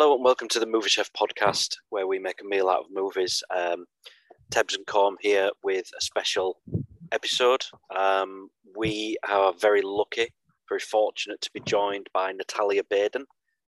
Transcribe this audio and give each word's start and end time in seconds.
Hello 0.00 0.14
and 0.14 0.24
welcome 0.24 0.48
to 0.48 0.58
the 0.58 0.64
Movie 0.64 0.88
Chef 0.88 1.10
podcast, 1.12 1.76
where 1.90 2.06
we 2.06 2.18
make 2.18 2.40
a 2.40 2.48
meal 2.48 2.70
out 2.70 2.86
of 2.86 2.90
movies. 2.90 3.42
Um, 3.54 3.84
Tebs 4.50 4.74
and 4.74 4.86
Corm 4.86 5.16
here 5.20 5.50
with 5.62 5.90
a 5.94 6.00
special 6.00 6.58
episode. 7.12 7.66
Um, 7.94 8.48
we 8.74 9.18
are 9.28 9.52
very 9.52 9.82
lucky, 9.84 10.28
very 10.70 10.80
fortunate 10.80 11.42
to 11.42 11.50
be 11.52 11.60
joined 11.60 12.06
by 12.14 12.32
Natalia 12.32 12.82
Baydan. 12.82 13.24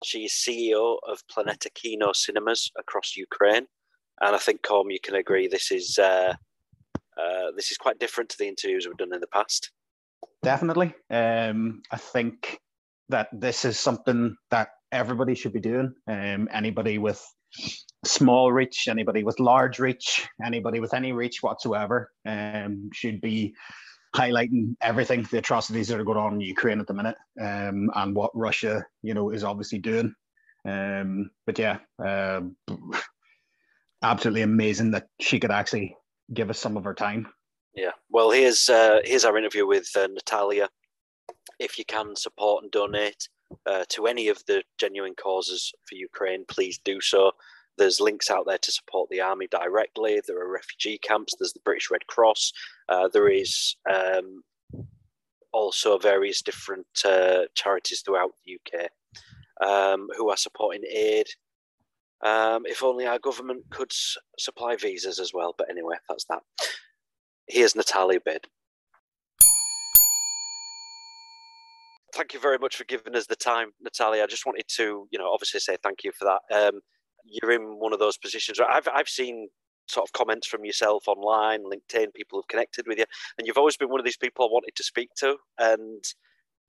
She 0.05 0.19
is 0.19 0.31
CEO 0.31 0.99
of 1.05 1.21
Planeta 1.27 1.67
Kino 1.73 2.13
Cinemas 2.13 2.71
across 2.79 3.17
Ukraine, 3.17 3.67
and 4.21 4.33
I 4.33 4.39
think 4.39 4.61
Corm, 4.61 4.85
you 4.87 5.01
can 5.03 5.15
agree 5.15 5.49
this 5.49 5.69
is 5.69 5.99
uh, 5.99 6.33
uh, 7.21 7.51
this 7.57 7.71
is 7.71 7.77
quite 7.77 7.99
different 7.99 8.29
to 8.29 8.37
the 8.37 8.47
interviews 8.47 8.87
we've 8.87 8.95
done 8.95 9.13
in 9.13 9.19
the 9.19 9.27
past. 9.27 9.69
Definitely, 10.43 10.93
um, 11.09 11.81
I 11.91 11.97
think 11.97 12.61
that 13.09 13.27
this 13.33 13.65
is 13.65 13.77
something 13.77 14.37
that 14.49 14.69
everybody 14.91 15.35
should 15.35 15.53
be 15.53 15.59
doing. 15.59 15.93
Um, 16.07 16.49
anybody 16.51 16.97
with 16.97 17.23
small 18.05 18.51
reach, 18.51 18.87
anybody 18.87 19.23
with 19.23 19.39
large 19.39 19.79
reach, 19.79 20.27
anybody 20.43 20.79
with 20.79 20.93
any 20.93 21.11
reach 21.11 21.41
whatsoever 21.41 22.11
um, 22.25 22.89
should 22.93 23.21
be 23.21 23.55
highlighting 24.15 24.75
everything, 24.81 25.23
the 25.31 25.37
atrocities 25.37 25.87
that 25.87 25.99
are 25.99 26.03
going 26.03 26.17
on 26.17 26.33
in 26.33 26.41
Ukraine 26.41 26.79
at 26.79 26.87
the 26.87 26.93
minute, 26.93 27.15
um, 27.39 27.89
and 27.95 28.15
what 28.15 28.31
Russia, 28.33 28.85
you 29.01 29.13
know, 29.13 29.29
is 29.29 29.43
obviously 29.43 29.79
doing. 29.79 30.13
Um, 30.65 31.31
but 31.45 31.57
yeah, 31.57 31.79
uh, 32.03 32.41
absolutely 34.03 34.41
amazing 34.41 34.91
that 34.91 35.07
she 35.19 35.39
could 35.39 35.51
actually 35.51 35.95
give 36.33 36.49
us 36.49 36.59
some 36.59 36.77
of 36.77 36.83
her 36.83 36.93
time. 36.93 37.27
Yeah. 37.73 37.91
Well, 38.09 38.31
here's 38.31 38.69
uh, 38.69 38.99
here's 39.05 39.25
our 39.25 39.37
interview 39.37 39.65
with 39.65 39.89
uh, 39.95 40.07
Natalia. 40.07 40.69
If 41.59 41.77
you 41.77 41.85
can 41.85 42.15
support 42.15 42.63
and 42.63 42.71
donate, 42.71 43.29
uh, 43.65 43.85
to 43.89 44.07
any 44.07 44.27
of 44.27 44.43
the 44.47 44.63
genuine 44.79 45.15
causes 45.15 45.71
for 45.87 45.95
Ukraine, 45.95 46.45
please 46.47 46.79
do 46.83 47.01
so. 47.01 47.31
There's 47.77 48.01
links 48.01 48.29
out 48.29 48.45
there 48.45 48.57
to 48.57 48.71
support 48.71 49.09
the 49.09 49.21
army 49.21 49.47
directly. 49.47 50.21
There 50.25 50.39
are 50.39 50.51
refugee 50.51 50.97
camps. 50.97 51.35
There's 51.37 51.53
the 51.53 51.61
British 51.63 51.89
Red 51.89 52.05
Cross. 52.07 52.53
Uh, 52.89 53.07
there 53.07 53.29
is 53.29 53.75
um, 53.91 54.43
also 55.51 55.97
various 55.97 56.41
different 56.41 56.87
uh, 57.05 57.43
charities 57.55 58.01
throughout 58.01 58.31
the 58.45 58.57
UK 58.59 58.89
um, 59.67 60.09
who 60.17 60.29
are 60.29 60.37
supporting 60.37 60.83
aid. 60.89 61.27
Um, 62.23 62.65
if 62.67 62.83
only 62.83 63.07
our 63.07 63.17
government 63.17 63.63
could 63.71 63.91
supply 64.37 64.75
visas 64.75 65.19
as 65.19 65.33
well. 65.33 65.55
But 65.57 65.69
anyway, 65.69 65.95
that's 66.07 66.25
that. 66.25 66.43
Here's 67.47 67.75
Natalia 67.75 68.19
Bid. 68.23 68.45
Thank 72.21 72.35
you 72.35 72.39
very 72.39 72.59
much 72.59 72.75
for 72.75 72.83
giving 72.83 73.15
us 73.15 73.25
the 73.25 73.35
time, 73.35 73.71
Natalia. 73.81 74.21
I 74.21 74.27
just 74.27 74.45
wanted 74.45 74.67
to, 74.75 75.07
you 75.09 75.17
know, 75.17 75.31
obviously 75.33 75.59
say 75.59 75.75
thank 75.81 76.03
you 76.03 76.11
for 76.11 76.25
that. 76.25 76.55
Um, 76.55 76.81
you're 77.25 77.51
in 77.51 77.79
one 77.79 77.93
of 77.93 77.99
those 77.99 78.15
positions. 78.15 78.59
I've 78.59 78.87
I've 78.93 79.09
seen 79.09 79.49
sort 79.87 80.07
of 80.07 80.13
comments 80.13 80.45
from 80.45 80.63
yourself 80.63 81.07
online, 81.07 81.63
LinkedIn. 81.63 82.13
People 82.13 82.39
have 82.39 82.47
connected 82.47 82.85
with 82.87 82.99
you, 82.99 83.05
and 83.39 83.47
you've 83.47 83.57
always 83.57 83.75
been 83.75 83.89
one 83.89 83.99
of 83.99 84.05
these 84.05 84.17
people 84.17 84.45
I 84.45 84.49
wanted 84.51 84.75
to 84.75 84.83
speak 84.83 85.09
to. 85.17 85.35
And 85.57 86.03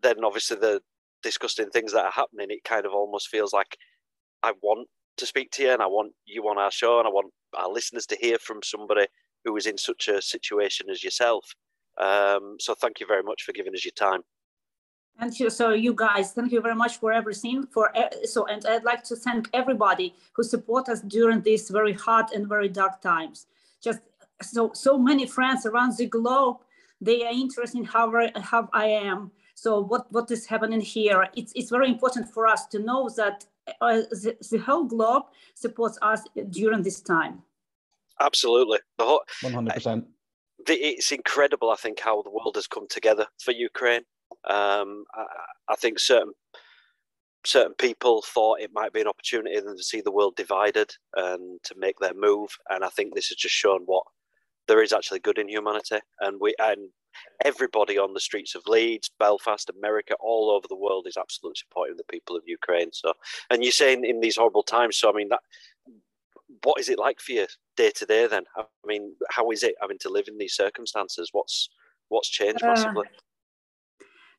then 0.03 0.25
obviously 0.25 0.56
the 0.56 0.81
disgusting 1.22 1.69
things 1.69 1.92
that 1.92 2.06
are 2.06 2.12
happening, 2.12 2.47
it 2.48 2.64
kind 2.64 2.87
of 2.87 2.93
almost 2.93 3.28
feels 3.28 3.53
like 3.53 3.76
I 4.43 4.53
want 4.62 4.88
to 5.19 5.26
speak 5.26 5.50
to 5.53 5.65
you, 5.65 5.71
and 5.71 5.82
I 5.82 5.87
want 5.87 6.12
you 6.25 6.49
on 6.49 6.56
our 6.56 6.71
show, 6.71 6.99
and 6.99 7.06
I 7.06 7.10
want 7.10 7.31
our 7.59 7.71
listeners 7.71 8.06
to 8.06 8.16
hear 8.19 8.38
from 8.38 8.60
somebody 8.65 9.06
who 9.44 9.55
is 9.59 9.66
in 9.66 9.76
such 9.76 10.09
a 10.09 10.22
situation 10.22 10.88
as 10.88 11.05
yourself. 11.05 11.44
Um, 12.00 12.56
so 12.59 12.75
thank 12.75 13.00
you 13.00 13.06
very 13.06 13.22
much 13.22 13.43
for 13.43 13.53
giving 13.53 13.75
us 13.75 13.84
your 13.84 13.93
time. 13.93 14.22
And 15.19 15.39
you, 15.39 15.50
so 15.50 15.71
you 15.71 15.95
guys, 15.95 16.33
thank 16.33 16.50
you 16.50 16.61
very 16.61 16.75
much 16.75 16.99
for 16.99 17.12
everything. 17.12 17.67
For 17.67 17.93
so, 18.25 18.47
and 18.47 18.65
I'd 18.67 18.83
like 18.83 19.05
to 19.05 19.17
thank 19.17 19.49
everybody 19.53 20.15
who 20.33 20.43
support 20.43 20.89
us 20.89 21.00
during 21.03 21.43
these 21.43 21.71
very 21.71 21.93
hard 21.93 22.33
and 22.33 22.49
very 22.49 22.69
dark 22.69 23.00
times. 23.00 23.47
Just 23.81 24.00
so 24.41 24.73
so 24.75 24.99
many 24.99 25.27
friends 25.27 25.65
around 25.65 25.97
the 25.97 26.06
globe, 26.06 26.56
they 27.00 27.25
are 27.25 27.33
interested 27.33 27.78
in 27.78 27.84
how 27.84 28.11
how 28.37 28.69
I 28.73 28.87
am. 28.87 29.31
So 29.55 29.81
what 29.81 30.11
what 30.11 30.31
is 30.31 30.47
happening 30.47 30.81
here? 30.81 31.29
It's 31.37 31.53
it's 31.55 31.71
very 31.71 31.89
important 31.89 32.29
for 32.34 32.47
us 32.49 32.67
to 32.69 32.79
know 32.81 33.09
that 33.17 33.44
uh, 33.81 34.03
the, 34.11 34.37
the 34.50 34.59
whole 34.59 34.84
globe 34.84 35.25
supports 35.55 35.99
us 36.03 36.23
during 36.50 36.83
this 36.83 37.00
time. 37.00 37.43
Absolutely, 38.19 38.81
the 38.99 39.05
whole 39.05 39.23
one 39.43 39.53
hundred 39.53 39.75
percent. 39.75 40.06
It's 40.67 41.12
incredible, 41.12 41.71
I 41.71 41.77
think, 41.77 42.00
how 42.00 42.23
the 42.23 42.31
world 42.31 42.55
has 42.55 42.67
come 42.67 42.87
together 42.89 43.27
for 43.41 43.50
Ukraine 43.53 44.03
um, 44.48 45.04
I, 45.15 45.25
I, 45.69 45.76
think 45.76 45.98
certain 45.98 46.32
certain 47.44 47.75
people 47.75 48.22
thought 48.22 48.60
it 48.60 48.70
might 48.72 48.93
be 48.93 49.00
an 49.00 49.09
opportunity 49.09 49.60
to 49.60 49.82
see 49.82 50.00
the 50.00 50.12
world 50.12 50.37
divided 50.37 50.93
and 51.15 51.59
to 51.65 51.75
make 51.76 51.98
their 51.98 52.15
move. 52.15 52.50
And 52.70 52.84
I 52.84 52.88
think 52.88 53.15
this 53.15 53.28
has 53.28 53.37
just 53.37 53.54
shown 53.54 53.82
what 53.87 54.04
there 54.69 54.82
is 54.82 54.93
actually 54.93 55.20
good 55.20 55.38
in 55.38 55.48
humanity. 55.48 55.98
And 56.20 56.38
we 56.41 56.54
and 56.59 56.91
everybody 57.44 57.98
on 57.98 58.15
the 58.15 58.20
streets 58.20 58.54
of 58.54 58.66
Leeds, 58.66 59.10
Belfast, 59.19 59.70
America, 59.70 60.15
all 60.20 60.50
over 60.50 60.66
the 60.69 60.76
world 60.76 61.06
is 61.06 61.16
absolutely 61.16 61.59
supporting 61.59 61.97
the 61.97 62.04
people 62.04 62.37
of 62.37 62.43
Ukraine. 62.47 62.91
So, 62.93 63.12
and 63.50 63.62
you're 63.62 63.72
saying 63.72 64.04
in 64.04 64.20
these 64.20 64.37
horrible 64.37 64.62
times. 64.62 64.97
So, 64.97 65.10
I 65.10 65.12
mean, 65.12 65.28
that 65.28 65.41
what 66.64 66.81
is 66.81 66.88
it 66.88 66.99
like 66.99 67.20
for 67.20 67.32
you 67.32 67.47
day 67.76 67.91
to 67.97 68.06
day? 68.06 68.26
Then, 68.26 68.44
I 68.56 68.64
mean, 68.87 69.14
how 69.31 69.50
is 69.50 69.62
it 69.62 69.75
having 69.81 69.99
to 70.00 70.09
live 70.09 70.28
in 70.28 70.38
these 70.38 70.54
circumstances? 70.54 71.31
What's 71.32 71.69
what's 72.09 72.28
changed 72.28 72.62
massively? 72.62 73.06
Uh, 73.06 73.19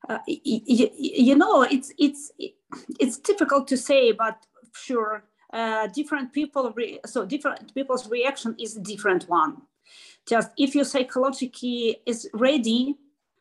uh, 0.09 0.19
you, 0.27 1.35
know 1.35 1.63
it's 1.63 1.93
it's 1.97 2.31
it's 2.99 3.17
difficult 3.17 3.67
to 3.67 3.77
say 3.77 4.11
but 4.11 4.45
sure 4.75 5.23
uh, 5.53 5.87
different 5.87 6.33
people 6.33 6.73
so 7.05 7.25
different 7.25 7.73
people's 7.73 8.09
reaction 8.09 8.55
is 8.59 8.75
a 8.75 8.81
different 8.81 9.29
one. 9.29 9.61
Just 10.27 10.49
if 10.57 10.73
you 10.75 10.83
psychologically 10.83 11.97
is 12.05 12.29
ready 12.33 12.95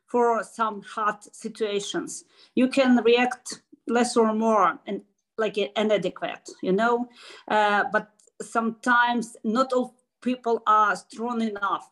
for 0.07 0.45
some 0.45 0.83
hard 0.83 1.23
situations 1.33 2.25
you 2.55 2.69
can 2.69 3.03
react 3.03 3.63
less 3.89 4.17
or 4.17 4.35
more 4.35 4.79
and 4.87 5.01
like 5.39 5.57
inadequate 5.57 6.49
you 6.63 6.73
know? 6.73 7.09
Uh, 7.49 7.85
but 7.93 8.11
sometimes 8.41 9.37
not 9.43 9.73
all 9.73 9.97
people 10.21 10.63
are 10.67 10.95
strong 10.95 11.41
enough 11.41 11.89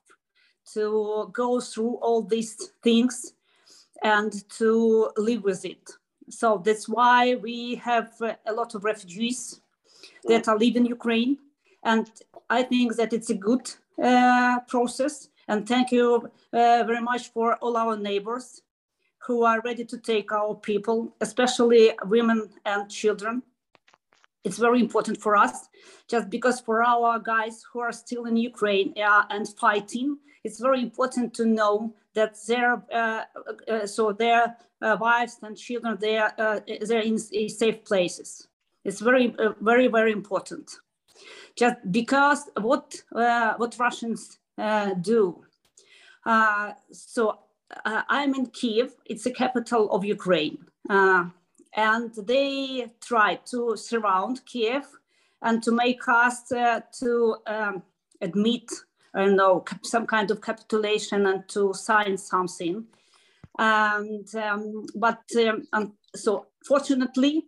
to 0.74 1.30
go 1.32 1.60
through 1.60 1.94
all 2.02 2.22
these 2.22 2.72
things 2.82 3.32
and 4.02 4.48
to 4.50 5.10
live 5.16 5.44
with 5.44 5.64
it. 5.64 5.90
So 6.28 6.62
that's 6.64 6.88
why 6.88 7.34
we 7.36 7.74
have 7.76 8.12
a 8.46 8.52
lot 8.52 8.74
of 8.74 8.84
refugees 8.84 9.60
that 10.24 10.48
are 10.48 10.58
living 10.58 10.84
in 10.84 10.86
Ukraine. 10.86 11.38
And 11.84 12.10
I 12.48 12.62
think 12.62 12.96
that 12.96 13.12
it's 13.12 13.30
a 13.30 13.34
good 13.34 13.70
uh, 14.02 14.60
process. 14.68 15.28
And 15.48 15.66
thank 15.66 15.90
you 15.90 16.30
uh, 16.52 16.84
very 16.86 17.00
much 17.00 17.32
for 17.32 17.56
all 17.56 17.76
our 17.76 17.96
neighbors 17.96 18.62
who 19.18 19.44
are 19.44 19.60
ready 19.62 19.84
to 19.84 19.98
take 19.98 20.32
our 20.32 20.54
people, 20.54 21.14
especially 21.20 21.92
women 22.04 22.48
and 22.64 22.90
children. 22.90 23.42
It's 24.42 24.58
very 24.58 24.80
important 24.80 25.20
for 25.20 25.36
us, 25.36 25.68
just 26.08 26.30
because 26.30 26.60
for 26.60 26.82
our 26.82 27.18
guys 27.18 27.62
who 27.72 27.80
are 27.80 27.92
still 27.92 28.24
in 28.24 28.36
Ukraine 28.36 28.94
uh, 28.96 29.24
and 29.28 29.46
fighting, 29.58 30.16
it's 30.44 30.60
very 30.60 30.80
important 30.80 31.34
to 31.34 31.44
know 31.44 31.94
that 32.14 32.36
their 32.46 32.82
uh, 32.92 33.24
uh, 33.68 33.86
so 33.86 34.12
their 34.12 34.56
uh, 34.82 34.96
wives 35.00 35.38
and 35.42 35.56
children 35.56 35.98
they 36.00 36.16
are 36.18 36.32
uh, 36.38 36.60
they're 36.86 37.00
in, 37.00 37.18
in, 37.32 37.48
safe 37.48 37.84
places. 37.84 38.48
It's 38.84 39.00
very 39.00 39.34
uh, 39.38 39.52
very 39.60 39.88
very 39.88 40.12
important. 40.12 40.70
Just 41.56 41.76
because 41.90 42.48
what 42.60 42.94
what 43.10 43.76
Russians 43.78 44.38
do. 45.02 45.44
so 46.92 47.38
I'm 47.84 48.34
in 48.34 48.46
Kiev. 48.46 48.94
It's 49.04 49.24
the 49.24 49.32
capital 49.32 49.90
of 49.92 50.04
Ukraine, 50.04 50.58
and 51.74 52.12
they 52.26 52.92
tried 53.00 53.46
to 53.46 53.76
surround 53.76 54.44
Kiev 54.46 54.84
and 55.42 55.62
to 55.62 55.72
make 55.72 56.06
us 56.08 56.42
to 56.48 57.36
um, 57.46 57.82
admit 58.20 58.70
I 59.14 59.24
don't 59.24 59.36
know, 59.36 59.64
some 59.82 60.06
kind 60.06 60.30
of 60.30 60.40
capitulation 60.40 61.26
and 61.26 61.48
to 61.48 61.74
sign 61.74 62.16
something. 62.16 62.86
And 63.58 64.34
um, 64.36 64.86
but 64.94 65.22
um, 65.72 65.94
so 66.14 66.46
fortunately, 66.66 67.46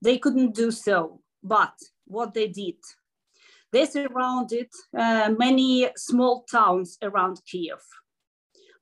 they 0.00 0.18
couldn't 0.18 0.54
do 0.54 0.70
so. 0.70 1.20
But 1.42 1.74
what 2.06 2.34
they 2.34 2.48
did, 2.48 2.76
they 3.72 3.86
surrounded 3.86 4.68
uh, 4.96 5.34
many 5.36 5.90
small 5.96 6.44
towns 6.50 6.96
around 7.02 7.40
Kiev, 7.44 7.80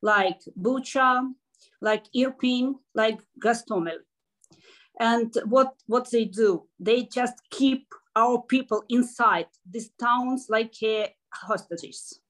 like 0.03 0.41
Bucha, 0.61 1.33
like 1.81 2.05
Irpin, 2.15 2.75
like 2.95 3.21
Gostomel. 3.43 4.01
And 4.99 5.33
what, 5.47 5.75
what 5.87 6.11
they 6.11 6.25
do, 6.25 6.65
they 6.81 7.05
just 7.05 7.35
keep 7.51 7.87
our 8.17 8.43
people 8.43 8.83
inside 8.89 9.47
these 9.71 9.91
towns 10.01 10.47
like 10.49 10.75
uh, 10.83 11.07
hostages. 11.33 12.21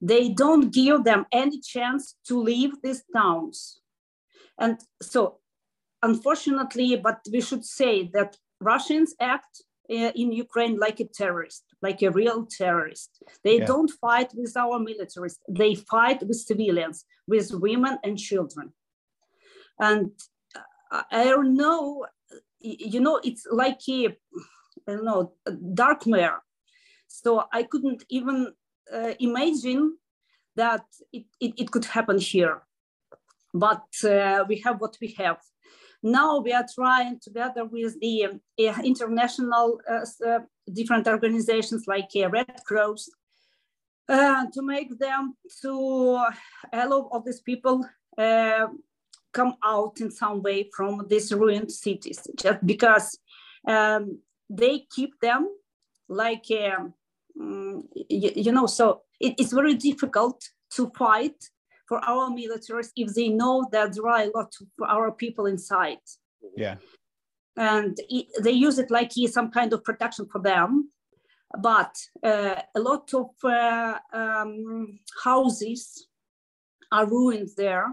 They 0.00 0.28
don't 0.28 0.72
give 0.72 1.04
them 1.04 1.26
any 1.32 1.60
chance 1.60 2.16
to 2.28 2.38
leave 2.38 2.72
these 2.82 3.04
towns. 3.14 3.80
And 4.58 4.78
so, 5.00 5.38
unfortunately, 6.02 6.96
but 6.96 7.20
we 7.32 7.40
should 7.40 7.64
say 7.64 8.10
that 8.12 8.36
Russians 8.60 9.14
act 9.20 9.62
uh, 9.90 10.12
in 10.14 10.32
Ukraine 10.32 10.78
like 10.78 11.00
a 11.00 11.08
terrorist, 11.08 11.64
like 11.80 12.02
a 12.02 12.10
real 12.10 12.46
terrorist. 12.46 13.22
They 13.44 13.58
yeah. 13.58 13.66
don't 13.66 13.90
fight 14.00 14.30
with 14.34 14.54
our 14.56 14.78
militaries. 14.78 15.36
They 15.48 15.74
fight 15.74 16.22
with 16.22 16.36
civilians, 16.36 17.04
with 17.26 17.50
women 17.52 17.98
and 18.04 18.18
children. 18.18 18.72
And 19.80 20.10
I 20.90 21.24
don't 21.24 21.54
know, 21.54 22.06
you 22.60 23.00
know, 23.00 23.20
it's 23.22 23.46
like 23.50 23.80
a, 23.88 24.08
I 24.86 24.92
don't 24.92 25.04
know, 25.04 25.32
a 25.46 25.52
darkmare. 25.52 26.38
So 27.06 27.44
I 27.52 27.62
couldn't 27.62 28.04
even 28.08 28.52
uh, 28.92 29.12
imagine 29.18 29.96
that 30.56 30.84
it, 31.12 31.24
it, 31.40 31.54
it, 31.56 31.70
could 31.70 31.84
happen 31.84 32.18
here. 32.18 32.62
But 33.54 33.86
uh, 34.04 34.44
we 34.48 34.60
have 34.64 34.80
what 34.80 34.96
we 35.00 35.14
have. 35.18 35.38
Now 36.02 36.38
we 36.40 36.52
are 36.52 36.66
trying 36.74 37.18
together 37.20 37.64
with 37.64 37.98
the 38.00 38.24
uh, 38.24 38.82
international 38.84 39.80
uh, 39.90 40.28
uh, 40.28 40.40
different 40.72 41.08
organizations 41.08 41.84
like 41.86 42.10
uh, 42.16 42.28
Red 42.28 42.60
Cross 42.66 43.08
to 44.08 44.62
make 44.62 44.98
them 44.98 45.34
to 45.62 45.72
allow 46.72 47.08
all 47.10 47.22
these 47.24 47.40
people 47.40 47.84
come 49.38 49.54
out 49.64 50.00
in 50.00 50.10
some 50.10 50.42
way 50.42 50.68
from 50.76 50.92
these 51.08 51.32
ruined 51.32 51.70
cities 51.70 52.20
just 52.42 52.60
because 52.72 53.18
um, 53.66 54.04
they 54.50 54.74
keep 54.94 55.12
them 55.20 55.42
like 56.08 56.46
um, 56.66 56.94
you, 58.18 58.30
you, 58.44 58.52
know 58.52 58.66
so 58.66 59.02
it, 59.20 59.34
it's 59.38 59.52
very 59.52 59.74
difficult 59.74 60.38
to 60.76 60.90
fight 60.98 61.38
for 61.88 61.98
our 62.04 62.28
militaries 62.30 62.90
if 62.96 63.14
they 63.14 63.28
know 63.28 63.66
that 63.72 63.94
there 63.94 64.08
are 64.08 64.22
a 64.22 64.30
lot 64.34 64.52
of 64.60 64.66
our 64.86 65.10
people 65.12 65.46
inside. 65.46 66.04
Yeah. 66.56 66.76
And 67.56 67.96
it, 68.10 68.26
they 68.42 68.52
use 68.52 68.78
it 68.78 68.90
like 68.90 69.12
some 69.32 69.50
kind 69.50 69.72
of 69.72 69.82
protection 69.82 70.26
for 70.30 70.40
them. 70.40 70.90
But 71.58 71.94
uh, 72.22 72.56
a 72.76 72.80
lot 72.80 73.12
of 73.14 73.30
uh, 73.42 73.98
um, 74.12 74.98
houses 75.24 76.08
are 76.92 77.06
ruined 77.06 77.48
there. 77.56 77.86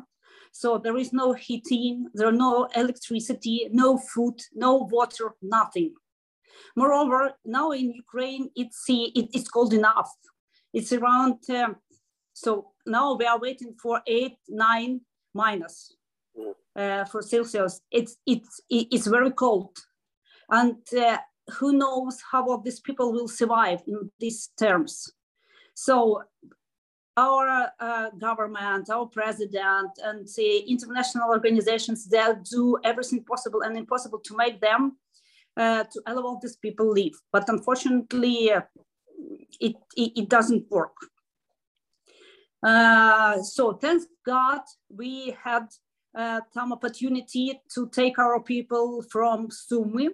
So 0.62 0.78
there 0.78 0.96
is 0.96 1.12
no 1.12 1.34
heating, 1.34 2.08
there 2.14 2.30
are 2.30 2.40
no 2.48 2.70
electricity, 2.78 3.68
no 3.74 3.98
food, 3.98 4.40
no 4.54 4.88
water, 4.90 5.36
nothing. 5.42 5.94
Moreover, 6.78 7.34
now 7.44 7.72
in 7.72 7.92
Ukraine, 7.92 8.50
it's, 8.56 8.86
it, 8.88 9.28
it's 9.34 9.50
cold 9.50 9.74
enough. 9.74 10.10
It's 10.74 10.94
around 10.94 11.40
um, 11.50 11.76
so 12.32 12.72
now 12.86 13.16
we 13.16 13.26
are 13.26 13.38
waiting 13.38 13.76
for 13.84 14.02
eight, 14.08 14.38
nine 14.48 15.02
minus 15.34 15.98
mm. 16.40 16.54
uh, 16.74 17.04
for 17.04 17.22
Celsius. 17.22 17.82
It's, 17.92 18.16
it's, 18.26 18.62
it's 18.70 19.08
very 19.08 19.32
cold. 19.32 19.76
And 20.50 20.78
uh, 20.98 21.18
who 21.58 21.74
knows 21.74 22.22
how 22.32 22.62
these 22.64 22.80
people 22.80 23.12
will 23.12 23.28
survive 23.28 23.82
in 23.88 24.10
these 24.22 24.52
terms. 24.58 25.12
So 25.74 26.24
our 27.18 27.72
uh, 27.80 28.10
government, 28.20 28.90
our 28.90 29.06
president, 29.06 29.92
and 30.04 30.28
the 30.36 30.58
international 30.68 31.30
organizations 31.30 32.08
that 32.08 32.44
do 32.44 32.78
everything 32.84 33.24
possible 33.24 33.62
and 33.62 33.78
impossible 33.78 34.20
to 34.20 34.36
make 34.36 34.60
them 34.60 34.98
uh, 35.58 35.84
to 35.86 36.02
allow 36.08 36.38
these 36.42 36.58
people 36.58 36.92
live. 36.92 37.14
But 37.32 37.48
unfortunately, 37.48 38.52
uh, 38.52 38.62
it, 39.60 39.76
it, 39.96 40.12
it, 40.16 40.30
doesn't 40.30 40.70
work. 40.70 40.96
Uh, 42.62 43.42
so 43.42 43.74
thank 43.74 44.04
God 44.26 44.62
we 44.90 45.36
had 45.42 45.68
uh, 46.18 46.42
some 46.54 46.74
opportunity 46.74 47.62
to 47.74 47.90
take 47.90 48.20
our 48.20 48.42
people 48.42 49.04
from 49.10 49.48
Sumy. 49.50 50.10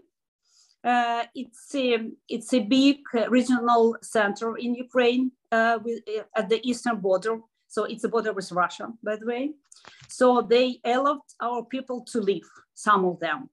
Uh, 0.83 1.23
it's 1.35 1.75
a 1.75 2.09
it's 2.27 2.53
a 2.53 2.59
big 2.59 2.97
regional 3.29 3.95
center 4.01 4.57
in 4.57 4.73
Ukraine 4.73 5.31
uh, 5.51 5.77
with, 5.83 5.99
uh, 6.07 6.23
at 6.35 6.49
the 6.49 6.59
eastern 6.67 6.97
border. 6.97 7.39
So 7.67 7.83
it's 7.83 8.03
a 8.03 8.09
border 8.09 8.33
with 8.33 8.51
Russia, 8.51 8.87
by 9.03 9.15
the 9.15 9.25
way. 9.25 9.51
So 10.09 10.41
they 10.41 10.79
allowed 10.83 11.21
our 11.39 11.63
people 11.63 12.01
to 12.11 12.19
leave. 12.19 12.49
Some 12.73 13.05
of 13.05 13.19
them. 13.19 13.49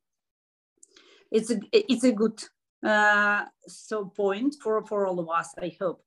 It's 1.30 1.50
a 1.50 1.60
it's 1.72 2.04
a 2.04 2.12
good 2.12 2.42
uh, 2.84 3.44
so 3.66 4.06
point 4.06 4.56
for 4.62 4.84
for 4.86 5.06
all 5.06 5.20
of 5.20 5.28
us. 5.28 5.54
I 5.60 5.76
hope. 5.78 6.02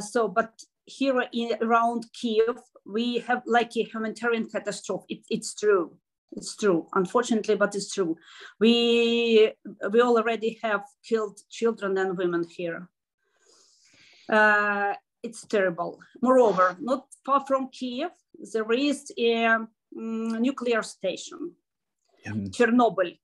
so, 0.00 0.28
but 0.28 0.52
here 0.86 1.24
in, 1.32 1.56
around 1.60 2.06
Kiev, 2.12 2.58
we 2.86 3.18
have 3.18 3.42
like 3.46 3.76
a 3.76 3.82
humanitarian 3.82 4.48
catastrophe. 4.48 5.06
It, 5.08 5.20
it's 5.28 5.54
true. 5.54 5.96
It's 6.32 6.56
true, 6.56 6.86
unfortunately, 6.94 7.56
but 7.56 7.74
it's 7.74 7.92
true. 7.92 8.16
We 8.60 9.52
we 9.90 10.00
already 10.00 10.58
have 10.62 10.84
killed 11.02 11.40
children 11.50 11.98
and 11.98 12.16
women 12.16 12.44
here. 12.48 12.88
Uh, 14.28 14.94
it's 15.22 15.44
terrible. 15.46 15.98
Moreover, 16.22 16.76
not 16.80 17.06
far 17.24 17.44
from 17.46 17.68
Kiev, 17.70 18.10
there 18.52 18.70
is 18.72 19.12
a 19.18 19.44
um, 19.44 19.68
nuclear 19.92 20.82
station, 20.82 21.52
yeah. 22.24 22.32
Chernobyl. 22.32 23.18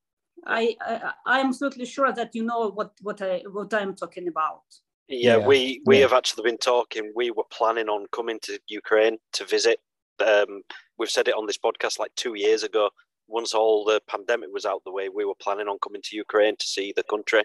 I, 0.45 0.77
I 0.81 1.13
I 1.27 1.41
am 1.41 1.49
absolutely 1.49 1.87
sure 1.87 2.13
that 2.13 2.35
you 2.35 2.45
know 2.45 2.71
what 2.71 2.93
what 3.03 3.23
I 3.23 3.43
what 3.51 3.73
I'm 3.73 3.95
talking 3.95 4.29
about. 4.29 4.63
Yeah, 5.09 5.37
yeah. 5.37 5.47
we 5.47 5.81
we 5.87 5.97
yeah. 5.97 6.03
have 6.03 6.13
actually 6.13 6.43
been 6.51 6.59
talking. 6.59 7.13
We 7.15 7.31
were 7.31 7.45
planning 7.51 7.89
on 7.89 8.07
coming 8.13 8.41
to 8.43 8.59
Ukraine 8.69 9.19
to 9.35 9.45
visit. 9.45 9.79
Um, 10.21 10.63
we've 10.99 11.11
said 11.11 11.29
it 11.29 11.35
on 11.35 11.47
this 11.47 11.59
podcast 11.59 11.99
like 11.99 12.15
two 12.15 12.35
years 12.35 12.63
ago. 12.63 12.91
Once 13.29 13.55
all 13.55 13.85
the 13.85 14.01
pandemic 14.09 14.51
was 14.53 14.65
out 14.65 14.83
the 14.85 14.93
way, 14.93 15.09
we 15.09 15.25
were 15.25 15.35
planning 15.41 15.69
on 15.69 15.79
coming 15.83 16.03
to 16.03 16.17
Ukraine 16.17 16.57
to 16.57 16.67
see 16.67 16.93
the 16.95 17.03
country. 17.03 17.43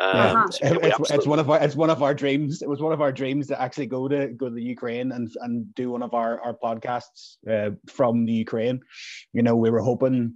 Um, 0.00 0.10
uh-huh. 0.10 0.50
so 0.50 0.58
it's, 0.66 0.86
absolutely... 0.86 1.16
it's, 1.16 1.26
one 1.26 1.38
of 1.38 1.50
our 1.50 1.62
it's 1.62 1.76
one 1.76 1.90
of 1.90 2.02
our 2.02 2.14
dreams. 2.14 2.62
It 2.62 2.68
was 2.68 2.80
one 2.80 2.92
of 2.92 3.00
our 3.00 3.12
dreams 3.12 3.46
to 3.48 3.60
actually 3.60 3.86
go 3.86 4.08
to 4.08 4.28
go 4.28 4.48
to 4.48 4.54
the 4.54 4.62
Ukraine 4.62 5.12
and 5.12 5.30
and 5.40 5.72
do 5.74 5.90
one 5.90 6.02
of 6.02 6.14
our 6.14 6.40
our 6.40 6.54
podcasts 6.54 7.36
uh, 7.48 7.70
from 7.88 8.24
the 8.24 8.32
Ukraine. 8.32 8.80
You 9.32 9.42
know, 9.42 9.54
we 9.54 9.70
were 9.70 9.80
hoping 9.80 10.34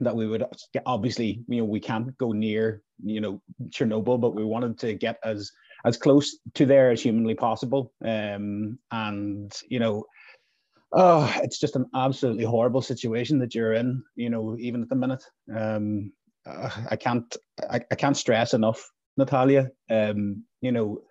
that 0.00 0.14
we 0.14 0.26
would 0.26 0.44
obviously 0.86 1.42
you 1.48 1.58
know 1.58 1.64
we 1.64 1.80
can't 1.80 2.16
go 2.18 2.32
near 2.32 2.82
you 3.02 3.20
know 3.20 3.40
Chernobyl, 3.70 4.20
but 4.20 4.34
we 4.34 4.44
wanted 4.44 4.78
to 4.80 4.92
get 4.94 5.18
as 5.24 5.52
as 5.84 5.96
close 5.96 6.38
to 6.54 6.66
there 6.66 6.90
as 6.90 7.02
humanly 7.02 7.34
possible. 7.34 7.92
Um, 8.04 8.78
and 8.90 9.52
you 9.68 9.78
know, 9.78 10.04
oh, 10.92 11.32
it's 11.42 11.58
just 11.58 11.76
an 11.76 11.86
absolutely 11.94 12.44
horrible 12.44 12.82
situation 12.82 13.38
that 13.40 13.54
you're 13.54 13.72
in. 13.72 14.02
You 14.16 14.30
know, 14.30 14.56
even 14.58 14.82
at 14.82 14.88
the 14.88 14.96
minute, 14.96 15.24
um, 15.54 16.12
uh, 16.46 16.70
I 16.90 16.96
can't 16.96 17.36
I, 17.68 17.80
I 17.90 17.94
can't 17.94 18.16
stress 18.16 18.54
enough, 18.54 18.90
Natalia. 19.16 19.70
Um, 19.90 20.44
you 20.60 20.72
know, 20.72 21.02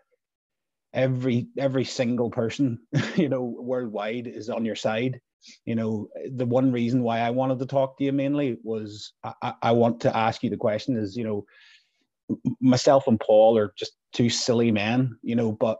every 0.93 1.48
every 1.57 1.84
single 1.84 2.29
person, 2.29 2.79
you 3.15 3.29
know, 3.29 3.43
worldwide 3.43 4.27
is 4.27 4.50
on 4.50 4.65
your 4.65 4.75
side. 4.75 5.19
You 5.65 5.75
know, 5.75 6.10
the 6.36 6.46
one 6.46 6.72
reason 6.72 7.03
why 7.03 7.19
I 7.19 7.29
wanted 7.29 7.60
to 7.60 7.67
talk 7.67 7.98
to 7.98 8.03
you 8.03 8.12
mainly 8.12 8.57
was 8.63 9.13
I, 9.24 9.53
I 9.62 9.72
want 9.72 10.01
to 10.01 10.15
ask 10.15 10.43
you 10.43 10.50
the 10.50 10.57
question 10.57 10.98
is, 10.98 11.15
you 11.15 11.24
know, 11.24 11.46
myself 12.60 13.07
and 13.07 13.19
Paul 13.19 13.57
are 13.57 13.74
just 13.77 13.93
two 14.13 14.29
silly 14.29 14.72
men, 14.72 15.17
you 15.22 15.36
know, 15.36 15.51
but 15.51 15.77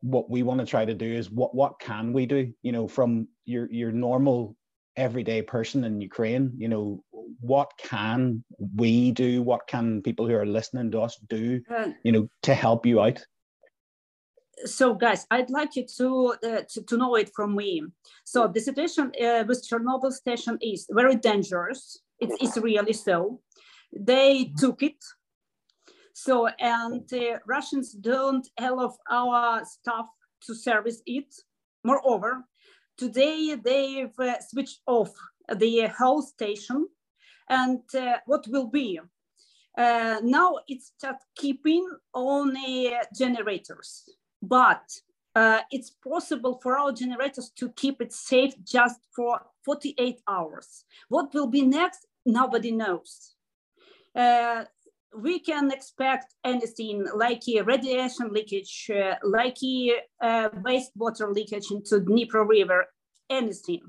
what 0.00 0.30
we 0.30 0.42
want 0.42 0.60
to 0.60 0.66
try 0.66 0.84
to 0.84 0.94
do 0.94 1.06
is 1.06 1.30
what 1.30 1.54
what 1.54 1.80
can 1.80 2.12
we 2.12 2.26
do, 2.26 2.52
you 2.62 2.72
know, 2.72 2.88
from 2.88 3.28
your 3.44 3.70
your 3.70 3.92
normal 3.92 4.56
everyday 4.96 5.42
person 5.42 5.84
in 5.84 6.00
Ukraine, 6.00 6.52
you 6.56 6.68
know, 6.68 7.02
what 7.40 7.70
can 7.78 8.44
we 8.74 9.12
do? 9.12 9.42
What 9.42 9.66
can 9.68 10.02
people 10.02 10.26
who 10.26 10.34
are 10.34 10.46
listening 10.46 10.90
to 10.90 11.00
us 11.02 11.16
do, 11.28 11.60
you 12.02 12.12
know, 12.12 12.28
to 12.42 12.54
help 12.54 12.84
you 12.84 13.00
out? 13.00 13.24
so 14.64 14.94
guys 14.94 15.26
i'd 15.30 15.50
like 15.50 15.76
you 15.76 15.86
to, 15.86 16.34
uh, 16.44 16.62
to, 16.68 16.82
to 16.82 16.96
know 16.96 17.14
it 17.14 17.30
from 17.34 17.54
me 17.54 17.82
so 18.24 18.48
the 18.48 18.60
situation 18.60 19.12
uh, 19.22 19.44
with 19.46 19.66
chernobyl 19.68 20.12
station 20.12 20.58
is 20.60 20.86
very 20.90 21.14
dangerous 21.14 22.00
it's, 22.18 22.34
it's 22.40 22.56
really 22.56 22.92
so 22.92 23.40
they 23.96 24.52
took 24.58 24.82
it 24.82 24.96
so, 26.18 26.48
and 26.58 27.08
uh, 27.12 27.38
Russians 27.46 27.92
don't 27.92 28.44
allow 28.58 28.92
our 29.08 29.64
staff 29.64 30.06
to 30.46 30.54
service 30.54 31.00
it. 31.06 31.32
Moreover, 31.84 32.44
today 32.96 33.54
they've 33.54 34.18
uh, 34.18 34.40
switched 34.40 34.80
off 34.88 35.10
the 35.54 35.86
whole 35.96 36.22
station. 36.22 36.88
And 37.48 37.82
uh, 37.94 38.16
what 38.26 38.48
will 38.48 38.66
be? 38.66 38.98
Uh, 39.78 40.16
now 40.24 40.56
it's 40.66 40.92
just 41.00 41.24
keeping 41.36 41.88
on 42.12 42.56
generators, 43.16 44.08
but 44.42 44.90
uh, 45.36 45.60
it's 45.70 45.90
possible 45.90 46.58
for 46.60 46.76
our 46.76 46.90
generators 46.90 47.52
to 47.58 47.70
keep 47.76 48.02
it 48.02 48.12
safe 48.12 48.54
just 48.64 48.98
for 49.14 49.40
48 49.64 50.20
hours. 50.26 50.84
What 51.10 51.32
will 51.32 51.46
be 51.46 51.62
next? 51.62 52.08
Nobody 52.26 52.72
knows. 52.72 53.36
Uh, 54.16 54.64
we 55.16 55.40
can 55.40 55.70
expect 55.70 56.34
anything 56.44 57.06
like 57.14 57.42
a 57.48 57.62
radiation 57.62 58.32
leakage, 58.32 58.90
uh, 58.94 59.14
like 59.22 59.56
a 59.62 59.92
uh, 60.20 60.48
wastewater 60.66 61.32
leakage 61.32 61.70
into 61.70 62.00
Dnipro 62.00 62.46
River, 62.46 62.86
anything. 63.30 63.82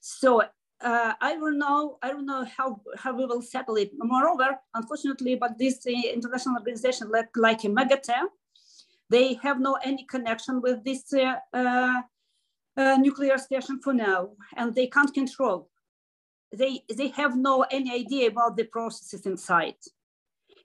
So 0.00 0.42
uh, 0.80 1.12
I 1.20 1.34
don't 1.34 1.58
know. 1.58 1.98
I 2.02 2.10
don't 2.10 2.26
know 2.26 2.44
how, 2.56 2.80
how 2.96 3.16
we 3.16 3.26
will 3.26 3.42
settle 3.42 3.76
it. 3.76 3.92
Moreover, 3.96 4.58
unfortunately, 4.74 5.34
but 5.36 5.58
this 5.58 5.86
uh, 5.86 5.90
international 5.90 6.56
organization 6.56 7.10
like 7.10 7.28
like 7.36 7.64
MAGATE, 7.64 8.28
they 9.08 9.34
have 9.42 9.60
no 9.60 9.78
any 9.84 10.04
connection 10.04 10.60
with 10.60 10.84
this 10.84 11.12
uh, 11.14 11.36
uh, 12.76 12.96
nuclear 12.98 13.38
station 13.38 13.80
for 13.82 13.94
now, 13.94 14.30
and 14.56 14.74
they 14.74 14.86
can't 14.86 15.12
control. 15.14 15.70
They 16.54 16.82
they 16.94 17.08
have 17.08 17.36
no 17.36 17.62
any 17.70 17.92
idea 17.92 18.28
about 18.28 18.56
the 18.56 18.64
processes 18.64 19.26
inside. 19.26 19.76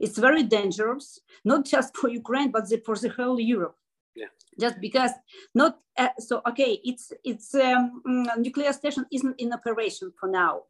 It's 0.04 0.18
very 0.18 0.44
dangerous, 0.44 1.20
not 1.46 1.66
just 1.66 1.96
for 1.96 2.10
Ukraine, 2.10 2.52
but 2.52 2.66
for 2.86 2.96
the 2.96 3.10
whole 3.10 3.40
Europe. 3.40 3.78
Yeah. 4.14 4.28
just 4.60 4.82
because 4.82 5.12
not 5.56 5.80
uh, 5.98 6.10
so 6.20 6.42
okay 6.46 6.82
it's 6.84 7.14
it's 7.24 7.56
um, 7.56 8.02
mm, 8.06 8.38
nuclear 8.40 8.74
station 8.74 9.06
isn't 9.10 9.40
in 9.40 9.54
operation 9.54 10.12
for 10.20 10.28
now 10.28 10.64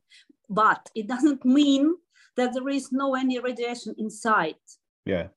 but 0.48 0.90
it 0.94 1.08
doesn't 1.08 1.44
mean 1.44 1.96
that 2.36 2.54
there 2.54 2.70
is 2.70 2.92
no 2.92 3.16
any 3.16 3.40
radiation 3.40 3.96
inside. 3.98 4.56
Yeah. 5.06 5.28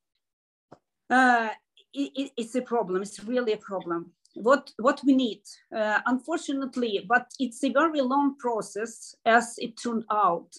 Uh, 1.10 1.48
it, 1.92 2.12
it, 2.14 2.32
it's 2.36 2.54
a 2.54 2.62
problem. 2.62 3.02
It's 3.02 3.22
really 3.24 3.52
a 3.52 3.58
problem. 3.58 4.12
What 4.34 4.72
what 4.78 5.00
we 5.06 5.14
need 5.14 5.42
uh, 5.76 6.00
unfortunately 6.06 7.06
but 7.08 7.26
it's 7.38 7.62
a 7.64 7.72
very 7.72 8.00
long 8.00 8.36
process 8.38 9.14
as 9.24 9.54
it 9.58 9.78
turned 9.82 10.04
out. 10.10 10.50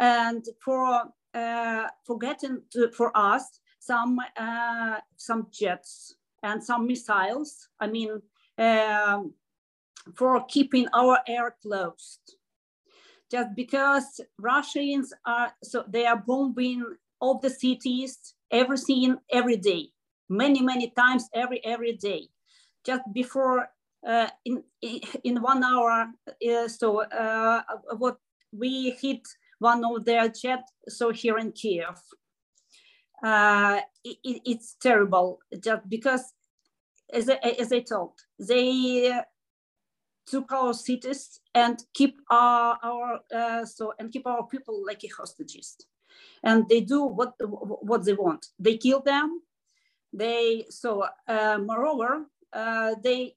And 0.00 0.44
for 0.64 1.12
uh, 1.38 1.88
for 2.04 2.18
to, 2.18 2.90
for 2.92 3.10
us 3.16 3.60
some 3.78 4.18
uh, 4.36 4.98
some 5.16 5.46
jets 5.50 6.16
and 6.42 6.62
some 6.62 6.86
missiles. 6.86 7.68
I 7.80 7.86
mean, 7.86 8.20
um, 8.58 9.32
for 10.14 10.44
keeping 10.46 10.86
our 10.94 11.18
air 11.26 11.54
closed. 11.62 12.34
Just 13.30 13.54
because 13.54 14.20
Russians 14.38 15.12
are, 15.26 15.52
so 15.62 15.84
they 15.86 16.06
are 16.06 16.16
bombing 16.16 16.84
all 17.20 17.38
the 17.38 17.50
cities, 17.50 18.34
everything, 18.50 19.18
every 19.30 19.56
day, 19.56 19.90
many, 20.28 20.62
many 20.62 20.90
times, 20.90 21.28
every, 21.34 21.62
every 21.64 21.92
day. 21.92 22.28
Just 22.86 23.02
before, 23.12 23.68
uh, 24.06 24.28
in, 24.46 24.62
in 25.24 25.42
one 25.42 25.62
hour, 25.62 26.06
uh, 26.26 26.68
so 26.68 27.02
uh, 27.02 27.62
what 27.98 28.16
we 28.50 28.90
hit 28.90 29.28
one 29.58 29.84
of 29.84 30.04
their 30.04 30.28
jet, 30.28 30.64
so 30.88 31.10
here 31.10 31.38
in 31.38 31.52
Kiev 31.52 32.00
uh, 33.22 33.80
it, 34.04 34.18
it's 34.44 34.76
terrible 34.80 35.40
just 35.62 35.88
because, 35.88 36.32
as 37.12 37.28
as 37.28 37.72
I 37.72 37.80
told, 37.80 38.12
they 38.38 39.20
took 40.26 40.52
our 40.52 40.74
cities 40.74 41.40
and 41.54 41.82
keep 41.94 42.20
our, 42.30 42.78
our 42.82 43.20
uh, 43.34 43.64
so 43.64 43.92
and 43.98 44.12
keep 44.12 44.26
our 44.26 44.46
people 44.46 44.84
like 44.86 45.02
hostages, 45.16 45.76
and 46.44 46.68
they 46.68 46.80
do 46.80 47.04
what 47.04 47.34
what 47.40 48.04
they 48.04 48.14
want. 48.14 48.46
They 48.58 48.76
kill 48.76 49.00
them. 49.00 49.40
They 50.12 50.66
so 50.70 51.04
uh, 51.26 51.58
moreover 51.58 52.26
uh, 52.52 52.94
they 53.02 53.34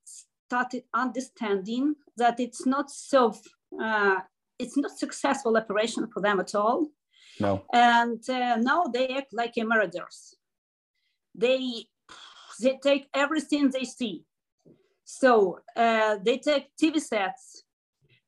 started 0.48 0.84
understanding 0.94 1.96
that 2.18 2.40
it's 2.40 2.66
not 2.66 2.92
so 2.92 3.34
uh, 3.82 4.20
it's 4.62 4.78
not 4.78 4.92
successful 5.06 5.58
operation 5.58 6.08
for 6.14 6.22
them 6.22 6.40
at 6.40 6.54
all 6.56 6.88
no. 7.42 7.64
And 7.74 8.22
uh, 8.30 8.58
now 8.58 8.84
they 8.84 9.08
act 9.10 9.34
like 9.34 9.54
murderers. 9.58 10.36
They 11.34 11.86
they 12.62 12.80
take 12.84 13.08
everything 13.14 13.72
they 13.72 13.86
see. 13.86 14.24
So 15.04 15.60
uh, 15.76 16.18
they 16.24 16.38
take 16.38 16.70
TV 16.82 17.00
sets, 17.00 17.64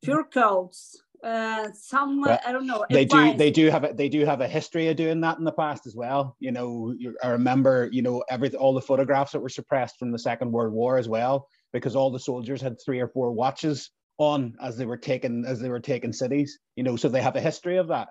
fur 0.04 0.24
coats, 0.24 1.02
uh, 1.24 1.70
some 1.74 2.22
well, 2.22 2.40
I 2.46 2.52
don't 2.52 2.66
know. 2.66 2.86
They 2.90 3.04
advice. 3.04 3.34
do 3.34 3.38
they 3.38 3.52
do 3.52 3.70
have 3.70 3.84
a, 3.84 3.94
they 3.94 4.10
do 4.10 4.26
have 4.26 4.42
a 4.42 4.48
history 4.48 4.88
of 4.88 4.98
doing 4.98 5.22
that 5.22 5.38
in 5.38 5.44
the 5.44 5.52
past 5.52 5.86
as 5.86 5.96
well. 5.96 6.36
You 6.40 6.52
know, 6.52 6.96
I 7.24 7.30
remember 7.30 7.90
you 7.92 8.02
know 8.02 8.24
every 8.30 8.54
all 8.56 8.74
the 8.74 8.82
photographs 8.82 9.34
that 9.34 9.40
were 9.40 9.50
suppressed 9.50 10.00
from 10.00 10.12
the 10.12 10.20
Second 10.20 10.52
World 10.52 10.74
War 10.74 10.98
as 10.98 11.08
well 11.08 11.48
because 11.72 11.96
all 11.96 12.12
the 12.12 12.20
soldiers 12.20 12.62
had 12.62 12.78
three 12.84 13.00
or 13.00 13.08
four 13.08 13.32
watches 13.32 13.92
on 14.18 14.56
as 14.62 14.78
they 14.78 14.86
were 14.86 14.98
taking 14.98 15.46
as 15.46 15.60
they 15.60 15.70
were 15.70 15.80
taking 15.80 16.14
cities. 16.14 16.60
You 16.76 16.84
know, 16.84 16.96
so 16.96 17.10
they 17.10 17.22
have 17.22 17.36
a 17.36 17.42
history 17.42 17.78
of 17.78 17.88
that 17.88 18.10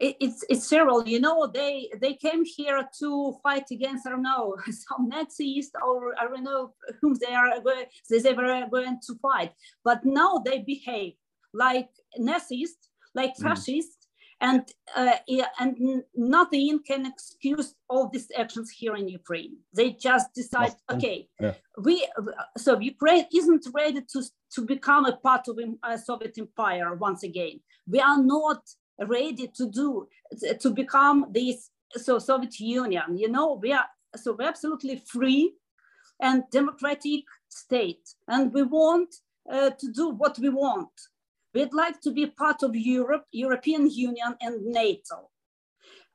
it's 0.00 0.42
it's 0.48 0.66
several 0.66 1.06
you 1.06 1.20
know 1.20 1.46
they 1.46 1.90
they 2.00 2.14
came 2.14 2.42
here 2.44 2.88
to 2.98 3.34
fight 3.42 3.64
against 3.70 4.06
i 4.06 4.10
don't 4.10 4.22
know 4.22 4.56
some 4.70 5.08
nazis 5.08 5.70
or 5.86 6.14
i 6.18 6.24
don't 6.24 6.42
know 6.42 6.72
whom 7.00 7.14
they 7.20 7.34
are 7.34 7.60
going 7.60 7.84
they 8.08 8.32
were 8.32 8.66
going 8.70 8.98
to 9.06 9.14
fight 9.20 9.52
but 9.84 10.00
now 10.04 10.42
they 10.44 10.60
behave 10.60 11.12
like 11.52 11.90
nazis 12.16 12.76
like 13.14 13.34
mm. 13.36 13.42
fascists 13.42 13.99
and 14.40 14.62
uh, 14.96 15.16
and 15.58 16.02
nothing 16.14 16.80
can 16.86 17.06
excuse 17.06 17.74
all 17.88 18.08
these 18.08 18.28
actions 18.36 18.70
here 18.70 18.96
in 18.96 19.08
ukraine 19.08 19.56
they 19.74 19.90
just 19.90 20.32
decide 20.34 20.74
okay 20.90 21.28
yeah. 21.40 21.54
we 21.82 22.06
so 22.56 22.78
ukraine 22.78 23.26
isn't 23.34 23.66
ready 23.74 24.00
to 24.12 24.22
to 24.54 24.62
become 24.62 25.04
a 25.06 25.16
part 25.16 25.46
of 25.48 25.58
a 25.84 25.98
soviet 25.98 26.34
empire 26.38 26.94
once 26.94 27.22
again 27.22 27.60
we 27.86 28.00
are 28.00 28.22
not 28.22 28.62
ready 29.06 29.46
to 29.48 29.70
do 29.70 30.06
to 30.60 30.70
become 30.70 31.26
this 31.30 31.70
so 31.96 32.18
Soviet 32.18 32.58
Union. 32.60 33.16
You 33.16 33.28
know, 33.28 33.58
we 33.60 33.72
are 33.72 33.86
so 34.16 34.36
we're 34.38 34.48
absolutely 34.48 35.02
free 35.06 35.54
and 36.20 36.42
democratic 36.50 37.24
state, 37.48 38.14
and 38.28 38.52
we 38.52 38.62
want 38.62 39.14
uh, 39.50 39.70
to 39.70 39.92
do 39.92 40.10
what 40.10 40.38
we 40.38 40.48
want. 40.48 40.90
We'd 41.54 41.74
like 41.74 42.00
to 42.02 42.12
be 42.12 42.26
part 42.26 42.62
of 42.62 42.76
Europe, 42.76 43.24
European 43.32 43.90
Union, 43.90 44.36
and 44.40 44.64
NATO. 44.64 45.30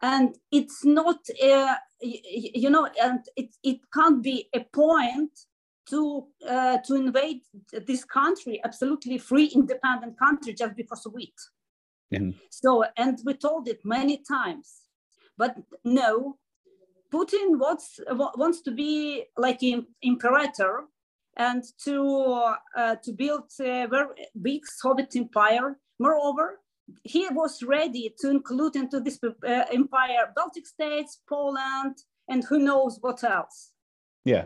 And 0.01 0.35
it's 0.51 0.85
not, 0.85 1.19
uh, 1.43 1.75
you 2.01 2.69
know, 2.69 2.87
and 3.01 3.19
it, 3.35 3.55
it 3.63 3.79
can't 3.93 4.21
be 4.21 4.49
a 4.53 4.61
point 4.61 5.31
to 5.89 6.25
uh, 6.47 6.77
to 6.85 6.95
invade 6.95 7.41
this 7.85 8.03
country, 8.03 8.59
absolutely 8.63 9.17
free, 9.17 9.45
independent 9.45 10.17
country, 10.17 10.53
just 10.53 10.75
because 10.75 11.05
of 11.05 11.13
it. 11.17 11.39
Mm-hmm. 12.13 12.31
So, 12.49 12.85
and 12.97 13.19
we 13.25 13.33
told 13.35 13.67
it 13.67 13.79
many 13.83 14.23
times, 14.27 14.73
but 15.37 15.55
no, 15.83 16.37
Putin 17.13 17.59
wants 17.59 17.99
wants 18.09 18.61
to 18.61 18.71
be 18.71 19.25
like 19.37 19.61
an 19.63 19.87
imperator 20.01 20.85
and 21.37 21.63
to 21.83 22.53
uh, 22.77 22.95
to 23.03 23.11
build 23.11 23.51
a 23.59 23.87
very 23.87 24.27
big 24.41 24.65
Soviet 24.65 25.15
empire. 25.15 25.77
Moreover, 25.99 26.59
he 27.03 27.27
was 27.31 27.63
ready 27.63 28.13
to 28.19 28.29
include 28.29 28.75
into 28.75 28.99
this 28.99 29.19
uh, 29.23 29.63
empire 29.71 30.31
Baltic 30.35 30.67
states, 30.67 31.21
Poland, 31.27 31.95
and 32.27 32.43
who 32.43 32.59
knows 32.59 32.97
what 33.01 33.23
else. 33.23 33.71
Yeah. 34.23 34.45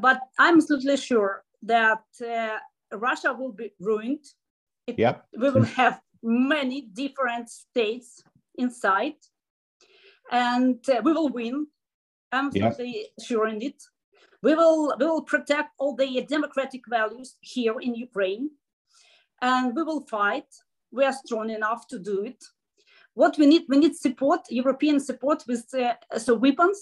But 0.00 0.20
I'm 0.38 0.56
absolutely 0.56 0.96
sure 0.96 1.44
that 1.62 2.02
uh, 2.20 2.58
Russia 2.96 3.32
will 3.32 3.52
be 3.52 3.72
ruined. 3.80 4.24
It, 4.86 4.98
yep. 4.98 5.26
We 5.36 5.50
will 5.50 5.64
have 5.64 6.00
many 6.22 6.82
different 6.82 7.48
states 7.50 8.22
inside, 8.56 9.16
and 10.30 10.78
uh, 10.88 11.00
we 11.04 11.12
will 11.12 11.28
win. 11.28 11.66
I'm 12.32 12.46
absolutely 12.46 13.06
yeah. 13.18 13.24
sure 13.24 13.48
in 13.48 13.62
it. 13.62 13.82
We 14.46 14.54
will 14.54 14.94
we 15.00 15.06
will 15.06 15.22
protect 15.34 15.70
all 15.80 15.94
the 15.96 16.24
democratic 16.36 16.82
values 16.88 17.30
here 17.40 17.76
in 17.86 17.92
Ukraine, 18.08 18.44
and 19.42 19.74
we 19.76 19.82
will 19.82 20.02
fight. 20.16 20.50
We 20.96 21.02
are 21.08 21.16
strong 21.24 21.50
enough 21.50 21.82
to 21.88 21.98
do 21.98 22.16
it. 22.30 22.40
What 23.14 23.38
we 23.38 23.46
need, 23.46 23.64
we 23.68 23.78
need 23.78 23.96
support, 23.96 24.42
European 24.62 25.00
support 25.00 25.42
with 25.48 25.64
uh, 25.74 25.94
so 26.26 26.34
weapons, 26.34 26.78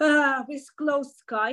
uh, 0.00 0.42
with 0.48 0.64
closed 0.78 1.16
sky, 1.24 1.52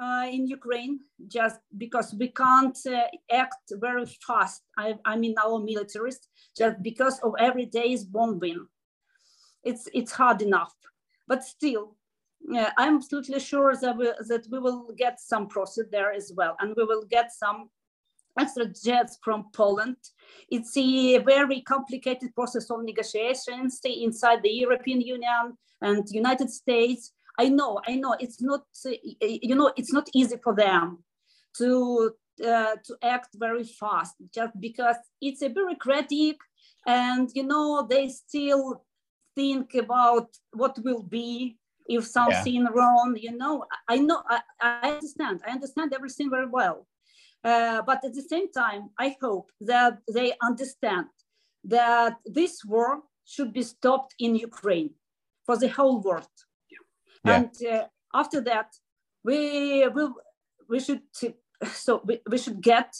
uh, 0.00 0.26
in 0.36 0.46
Ukraine 0.46 1.00
just 1.26 1.58
because 1.76 2.14
we 2.20 2.28
can't 2.28 2.78
uh, 2.86 3.08
act 3.32 3.66
very 3.86 4.06
fast. 4.26 4.62
I, 4.78 4.94
I 5.04 5.16
mean, 5.16 5.34
our 5.44 5.58
militaries, 5.70 6.20
just 6.56 6.76
because 6.82 7.18
of 7.26 7.32
every 7.40 7.66
day's 7.66 8.04
bombing. 8.04 8.66
It's, 9.64 9.88
it's 9.92 10.12
hard 10.12 10.40
enough. 10.40 10.74
But 11.26 11.42
still, 11.42 11.96
uh, 12.54 12.70
I'm 12.76 12.96
absolutely 12.96 13.40
sure 13.40 13.74
that 13.76 13.96
we, 13.96 14.06
that 14.28 14.46
we 14.50 14.58
will 14.58 14.88
get 14.96 15.20
some 15.20 15.48
process 15.48 15.86
there 15.90 16.12
as 16.12 16.32
well. 16.34 16.56
And 16.60 16.74
we 16.76 16.84
will 16.84 17.04
get 17.04 17.32
some 17.32 17.70
extra 18.38 18.66
jets 18.66 19.18
from 19.22 19.46
Poland. 19.52 19.96
It's 20.50 20.76
a 20.76 21.18
very 21.18 21.60
complicated 21.62 22.34
process 22.34 22.70
of 22.70 22.82
negotiations 22.84 23.80
inside 23.84 24.42
the 24.42 24.50
European 24.50 25.00
Union 25.00 25.56
and 25.82 26.08
United 26.10 26.50
States 26.50 27.12
I 27.40 27.48
know, 27.48 27.80
I 27.86 27.94
know 27.96 28.14
it's 28.20 28.42
not, 28.42 28.64
you 28.84 29.54
know, 29.54 29.72
it's 29.74 29.94
not 29.94 30.08
easy 30.14 30.36
for 30.44 30.54
them 30.54 31.02
to 31.56 32.12
uh, 32.44 32.76
to 32.86 32.96
act 33.02 33.30
very 33.34 33.64
fast 33.64 34.14
just 34.34 34.54
because 34.60 34.96
it's 35.20 35.42
a 35.42 35.48
bureaucratic 35.48 36.36
and 36.86 37.28
you 37.34 37.42
know 37.42 37.86
they 37.90 38.08
still 38.08 38.84
think 39.34 39.74
about 39.74 40.28
what 40.52 40.78
will 40.84 41.02
be 41.02 41.58
if 41.96 42.02
something 42.18 42.62
yeah. 42.62 42.74
wrong 42.76 43.08
you 43.26 43.32
know 43.42 43.54
i 43.94 43.96
know 44.06 44.18
I, 44.34 44.38
I 44.60 44.90
understand 44.96 45.36
i 45.46 45.50
understand 45.58 45.88
everything 45.98 46.28
very 46.36 46.50
well 46.58 46.78
Uh, 47.42 47.80
but 47.82 48.04
at 48.04 48.12
the 48.12 48.22
same 48.22 48.50
time, 48.52 48.90
I 48.98 49.16
hope 49.20 49.50
that 49.62 49.98
they 50.12 50.34
understand 50.42 51.06
that 51.64 52.16
this 52.26 52.64
war 52.64 53.02
should 53.24 53.52
be 53.52 53.62
stopped 53.62 54.14
in 54.18 54.34
Ukraine 54.34 54.90
for 55.46 55.56
the 55.56 55.68
whole 55.68 56.00
world. 56.00 56.28
Yeah. 57.24 57.36
And 57.36 57.50
uh, 57.66 57.84
after 58.14 58.40
that, 58.42 58.74
we 59.24 59.86
will 59.88 60.14
we 60.68 60.80
should 60.80 61.02
so 61.66 62.02
we, 62.04 62.20
we 62.30 62.38
should 62.38 62.60
get 62.60 62.94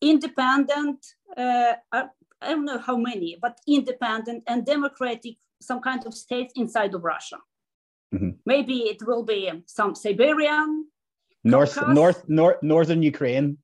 independent. 0.00 1.04
Uh, 1.36 1.74
I, 1.92 2.04
I 2.42 2.50
don't 2.50 2.66
know 2.66 2.78
how 2.78 2.96
many, 2.96 3.36
but 3.40 3.58
independent 3.66 4.44
and 4.46 4.66
democratic 4.66 5.36
some 5.60 5.80
kind 5.80 6.06
of 6.06 6.14
state 6.14 6.52
inside 6.56 6.94
of 6.94 7.02
Russia. 7.02 7.38
Mm-hmm. 8.14 8.30
Maybe 8.46 8.78
it 8.88 9.06
will 9.06 9.22
be 9.22 9.50
some 9.66 9.94
Siberian 9.94 10.86
North, 11.44 11.78
North, 11.88 12.28
North, 12.28 12.62
northern 12.62 13.02
Ukraine. 13.02 13.58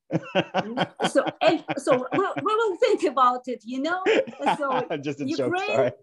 so, 1.11 1.25
and, 1.41 1.65
so 1.77 2.07
we, 2.13 2.27
we 2.43 2.55
will 2.55 2.77
think 2.77 3.03
about 3.05 3.49
it. 3.49 3.63
You 3.65 3.83
know, 3.83 4.03
so 4.57 4.87
just 5.03 5.21
a 5.21 5.27
Ukraine, 5.27 5.77
joke. 5.77 5.99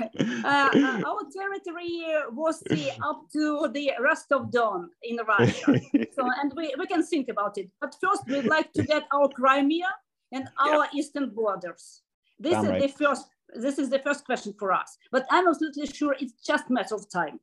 uh, 0.00 0.04
uh, 0.44 1.02
our 1.06 1.22
territory 1.36 2.04
was 2.30 2.60
the, 2.60 2.92
up 3.02 3.24
to 3.32 3.68
the 3.72 3.92
Rostov-Don 4.00 4.90
in 5.02 5.18
Russia. 5.26 5.80
so, 6.14 6.28
and 6.40 6.52
we, 6.56 6.72
we 6.78 6.86
can 6.86 7.02
think 7.02 7.28
about 7.28 7.58
it. 7.58 7.70
But 7.80 7.96
first, 8.00 8.22
we'd 8.28 8.44
like 8.44 8.72
to 8.74 8.84
get 8.84 9.02
our 9.12 9.28
Crimea 9.28 9.88
and 10.32 10.48
our 10.58 10.84
yeah. 10.84 10.98
eastern 10.98 11.30
borders. 11.30 12.02
This 12.38 12.52
Damn 12.52 12.64
is 12.64 12.70
right. 12.70 12.82
the 12.82 12.88
first. 12.88 13.26
This 13.54 13.78
is 13.78 13.90
the 13.90 14.00
first 14.00 14.24
question 14.24 14.54
for 14.58 14.72
us. 14.72 14.96
But 15.10 15.26
I'm 15.30 15.48
absolutely 15.48 15.86
sure 15.86 16.16
it's 16.20 16.34
just 16.44 16.68
a 16.68 16.72
matter 16.72 16.94
of 16.94 17.08
time. 17.10 17.40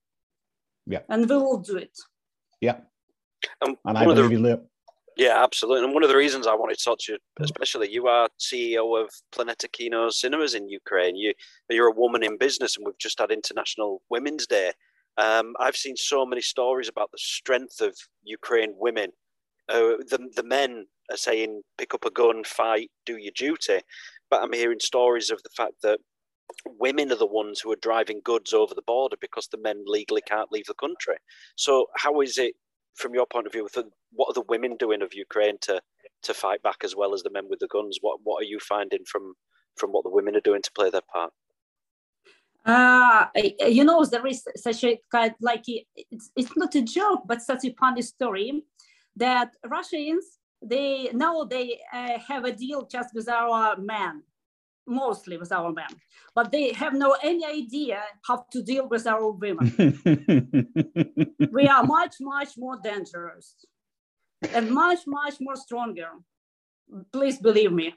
Yeah. 0.86 1.00
And 1.10 1.30
we 1.30 1.36
will 1.36 1.60
do 1.60 1.78
it. 1.78 1.98
Yeah. 2.62 2.78
And, 3.62 3.78
and 3.86 3.98
I 3.98 4.06
believe 4.06 4.26
the, 4.26 4.32
you 4.32 4.40
live. 4.40 4.60
Yeah, 5.16 5.44
absolutely. 5.44 5.86
And 5.86 5.94
one 5.94 6.04
of 6.04 6.10
the 6.10 6.18
reasons 6.18 6.48
I 6.48 6.56
wanted 6.56 6.78
to 6.78 6.84
talk 6.84 7.00
to 7.02 7.14
you, 7.14 7.20
especially 7.40 7.92
you 7.92 8.08
are 8.08 8.30
CEO 8.40 9.00
of 9.00 9.10
Planeta 9.32 9.72
Kino 9.72 10.10
Cinemas 10.10 10.56
in 10.56 10.70
Ukraine. 10.70 11.16
You 11.16 11.34
you're 11.70 11.88
a 11.88 11.96
woman 11.96 12.24
in 12.24 12.38
business, 12.38 12.78
and 12.78 12.86
we've 12.86 12.98
just 12.98 13.20
had 13.20 13.32
International 13.32 14.02
Women's 14.10 14.48
Day. 14.48 14.72
Um, 15.18 15.54
I've 15.60 15.76
seen 15.76 15.96
so 15.96 16.26
many 16.26 16.42
stories 16.42 16.90
about 16.90 17.12
the 17.12 17.20
strength 17.20 17.80
of 17.82 17.96
Ukraine 18.24 18.74
women. 18.78 19.12
Uh, 19.70 20.02
the 20.10 20.30
the 20.36 20.44
men 20.44 20.88
are 21.12 21.18
saying, 21.18 21.62
"Pick 21.78 21.94
up 21.94 22.06
a 22.06 22.12
gun, 22.12 22.44
fight, 22.44 22.90
do 23.06 23.18
your 23.18 23.34
duty," 23.36 23.82
but 24.32 24.42
I'm 24.42 24.54
hearing 24.54 24.80
stories 24.80 25.30
of 25.30 25.44
the 25.44 25.52
fact 25.56 25.74
that 25.84 26.00
women 26.66 27.12
are 27.12 27.18
the 27.18 27.26
ones 27.26 27.60
who 27.60 27.72
are 27.72 27.78
driving 27.82 28.22
goods 28.24 28.54
over 28.54 28.74
the 28.74 28.82
border 28.82 29.18
because 29.20 29.48
the 29.48 29.58
men 29.58 29.84
legally 29.86 30.22
can't 30.28 30.52
leave 30.52 30.66
the 30.66 30.74
country. 30.76 31.16
So, 31.56 31.88
how 31.96 32.22
is 32.22 32.38
it 32.38 32.56
from 32.96 33.14
your 33.14 33.26
point 33.26 33.48
of 33.48 33.54
view, 33.54 33.68
what 34.12 34.30
are 34.30 34.34
the 34.34 34.46
women 34.48 34.78
doing 34.78 35.02
of 35.02 35.14
Ukraine 35.14 35.58
to 35.62 35.82
to 36.24 36.34
fight 36.34 36.62
back 36.64 36.84
as 36.84 36.96
well 36.96 37.14
as 37.14 37.22
the 37.24 37.32
men 37.32 37.46
with 37.50 37.60
the 37.60 37.68
guns? 37.68 37.98
What 38.02 38.20
what 38.24 38.42
are 38.42 38.46
you 38.46 38.60
finding 38.60 39.04
from 39.12 39.34
from 39.78 39.92
what 39.92 40.04
the 40.04 40.12
women 40.12 40.36
are 40.36 40.42
doing 40.42 40.62
to 40.62 40.72
play 40.76 40.90
their 40.90 41.02
part? 41.12 41.34
Uh, 42.66 43.26
you 43.68 43.84
know, 43.84 44.06
there 44.06 44.26
is 44.26 44.48
such 44.56 44.84
a 44.86 45.00
kind 45.12 45.34
like 45.42 45.64
it's, 45.68 46.32
it's 46.36 46.56
not 46.56 46.76
a 46.76 46.82
joke, 46.82 47.24
but 47.26 47.42
such 47.42 47.66
a 47.66 47.74
funny 47.74 48.02
story 48.02 48.64
that 49.16 49.50
Russians 49.68 50.40
they 50.62 51.10
now 51.14 51.44
they 51.44 51.80
uh, 51.92 52.18
have 52.28 52.46
a 52.46 52.54
deal 52.54 52.88
just 52.88 53.14
with 53.14 53.28
our 53.28 53.76
men 53.78 54.24
mostly 54.86 55.38
with 55.38 55.52
our 55.52 55.72
men, 55.72 55.88
but 56.36 56.52
they 56.52 56.74
have 56.74 56.94
no 56.94 57.16
any 57.24 57.46
idea 57.46 58.02
how 58.28 58.46
to 58.52 58.62
deal 58.62 58.88
with 58.88 59.08
our 59.08 59.32
women. 59.32 59.68
we 61.52 61.68
are 61.68 61.84
much, 61.84 62.16
much 62.20 62.58
more 62.58 62.78
dangerous 62.84 63.56
and 64.54 64.72
much, 64.72 65.00
much 65.08 65.36
more 65.40 65.56
stronger. 65.56 66.10
Please 67.12 67.38
believe 67.38 67.72
me. 67.72 67.94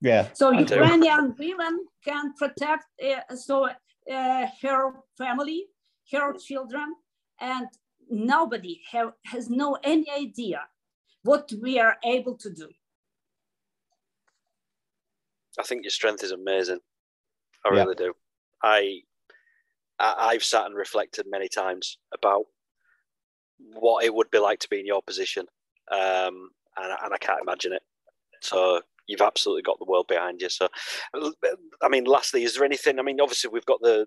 Yeah. 0.00 0.28
So 0.34 0.52
I 0.52 0.60
Ukrainian 0.60 1.24
do. 1.30 1.34
women 1.38 1.74
can 2.04 2.34
protect 2.34 2.84
uh, 3.02 3.36
so 3.36 3.56
uh, 3.66 4.46
her 4.62 4.82
family, 5.16 5.66
her 6.12 6.32
children, 6.34 6.94
and 7.40 7.66
nobody 8.10 8.80
have, 8.90 9.12
has 9.24 9.48
no 9.48 9.78
any 9.82 10.10
idea 10.10 10.60
what 11.22 11.50
we 11.62 11.78
are 11.78 11.96
able 12.04 12.36
to 12.36 12.50
do. 12.50 12.68
I 15.58 15.62
think 15.62 15.84
your 15.84 15.90
strength 15.90 16.22
is 16.24 16.32
amazing. 16.32 16.80
I 17.64 17.70
really 17.70 17.94
do. 17.94 18.12
I, 18.62 19.00
I 19.98 20.32
have 20.32 20.44
sat 20.44 20.66
and 20.66 20.74
reflected 20.74 21.26
many 21.28 21.48
times 21.48 21.98
about 22.12 22.44
what 23.74 24.04
it 24.04 24.14
would 24.14 24.30
be 24.30 24.38
like 24.38 24.58
to 24.60 24.68
be 24.68 24.80
in 24.80 24.86
your 24.86 25.02
position, 25.02 25.46
um, 25.90 26.50
and, 26.76 26.92
and 27.02 27.14
I 27.14 27.18
can't 27.20 27.40
imagine 27.42 27.72
it. 27.72 27.82
So 28.40 28.82
you've 29.06 29.20
absolutely 29.20 29.62
got 29.62 29.78
the 29.78 29.86
world 29.86 30.06
behind 30.08 30.40
you. 30.42 30.48
So, 30.48 30.68
I 31.14 31.88
mean, 31.88 32.04
lastly, 32.04 32.42
is 32.44 32.54
there 32.54 32.64
anything? 32.64 32.98
I 32.98 33.02
mean, 33.02 33.20
obviously 33.20 33.50
we've 33.50 33.66
got 33.66 33.80
the 33.80 34.06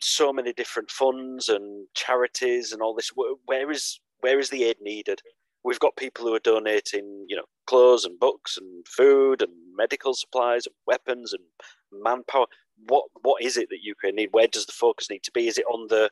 so 0.00 0.32
many 0.32 0.52
different 0.52 0.90
funds 0.90 1.48
and 1.48 1.86
charities 1.94 2.72
and 2.72 2.80
all 2.80 2.94
this. 2.94 3.10
Where 3.44 3.70
is 3.70 4.00
where 4.20 4.38
is 4.38 4.50
the 4.50 4.64
aid 4.64 4.76
needed? 4.80 5.20
We've 5.64 5.80
got 5.80 5.96
people 5.96 6.26
who 6.26 6.34
are 6.34 6.40
donating, 6.40 7.26
you 7.28 7.36
know, 7.36 7.44
clothes 7.66 8.04
and 8.04 8.18
books 8.18 8.56
and 8.56 8.86
food 8.86 9.42
and 9.42 9.52
medical 9.76 10.14
supplies 10.14 10.66
and 10.66 10.74
weapons 10.86 11.32
and 11.32 11.44
manpower. 11.92 12.46
What 12.88 13.04
what 13.22 13.42
is 13.42 13.56
it 13.56 13.68
that 13.70 13.82
Ukraine 13.82 14.16
need? 14.16 14.30
Where 14.32 14.46
does 14.46 14.66
the 14.66 14.72
focus 14.72 15.10
need 15.10 15.22
to 15.24 15.32
be? 15.32 15.48
Is 15.48 15.58
it 15.58 15.66
on 15.66 15.88
the 15.88 16.10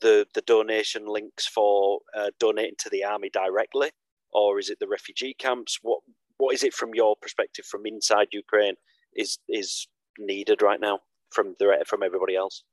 the 0.00 0.26
the 0.34 0.42
donation 0.42 1.06
links 1.06 1.46
for 1.46 2.00
uh, 2.16 2.30
donating 2.40 2.76
to 2.78 2.90
the 2.90 3.04
army 3.04 3.30
directly, 3.30 3.90
or 4.32 4.58
is 4.58 4.70
it 4.70 4.78
the 4.80 4.88
refugee 4.88 5.34
camps? 5.38 5.78
What 5.82 6.00
what 6.38 6.54
is 6.54 6.62
it 6.62 6.74
from 6.74 6.94
your 6.94 7.16
perspective 7.16 7.66
from 7.66 7.86
inside 7.86 8.28
Ukraine 8.32 8.74
is 9.14 9.38
is 9.48 9.88
needed 10.18 10.62
right 10.62 10.80
now 10.80 11.00
from 11.30 11.54
the 11.58 11.84
from 11.86 12.02
everybody 12.02 12.36
else? 12.36 12.64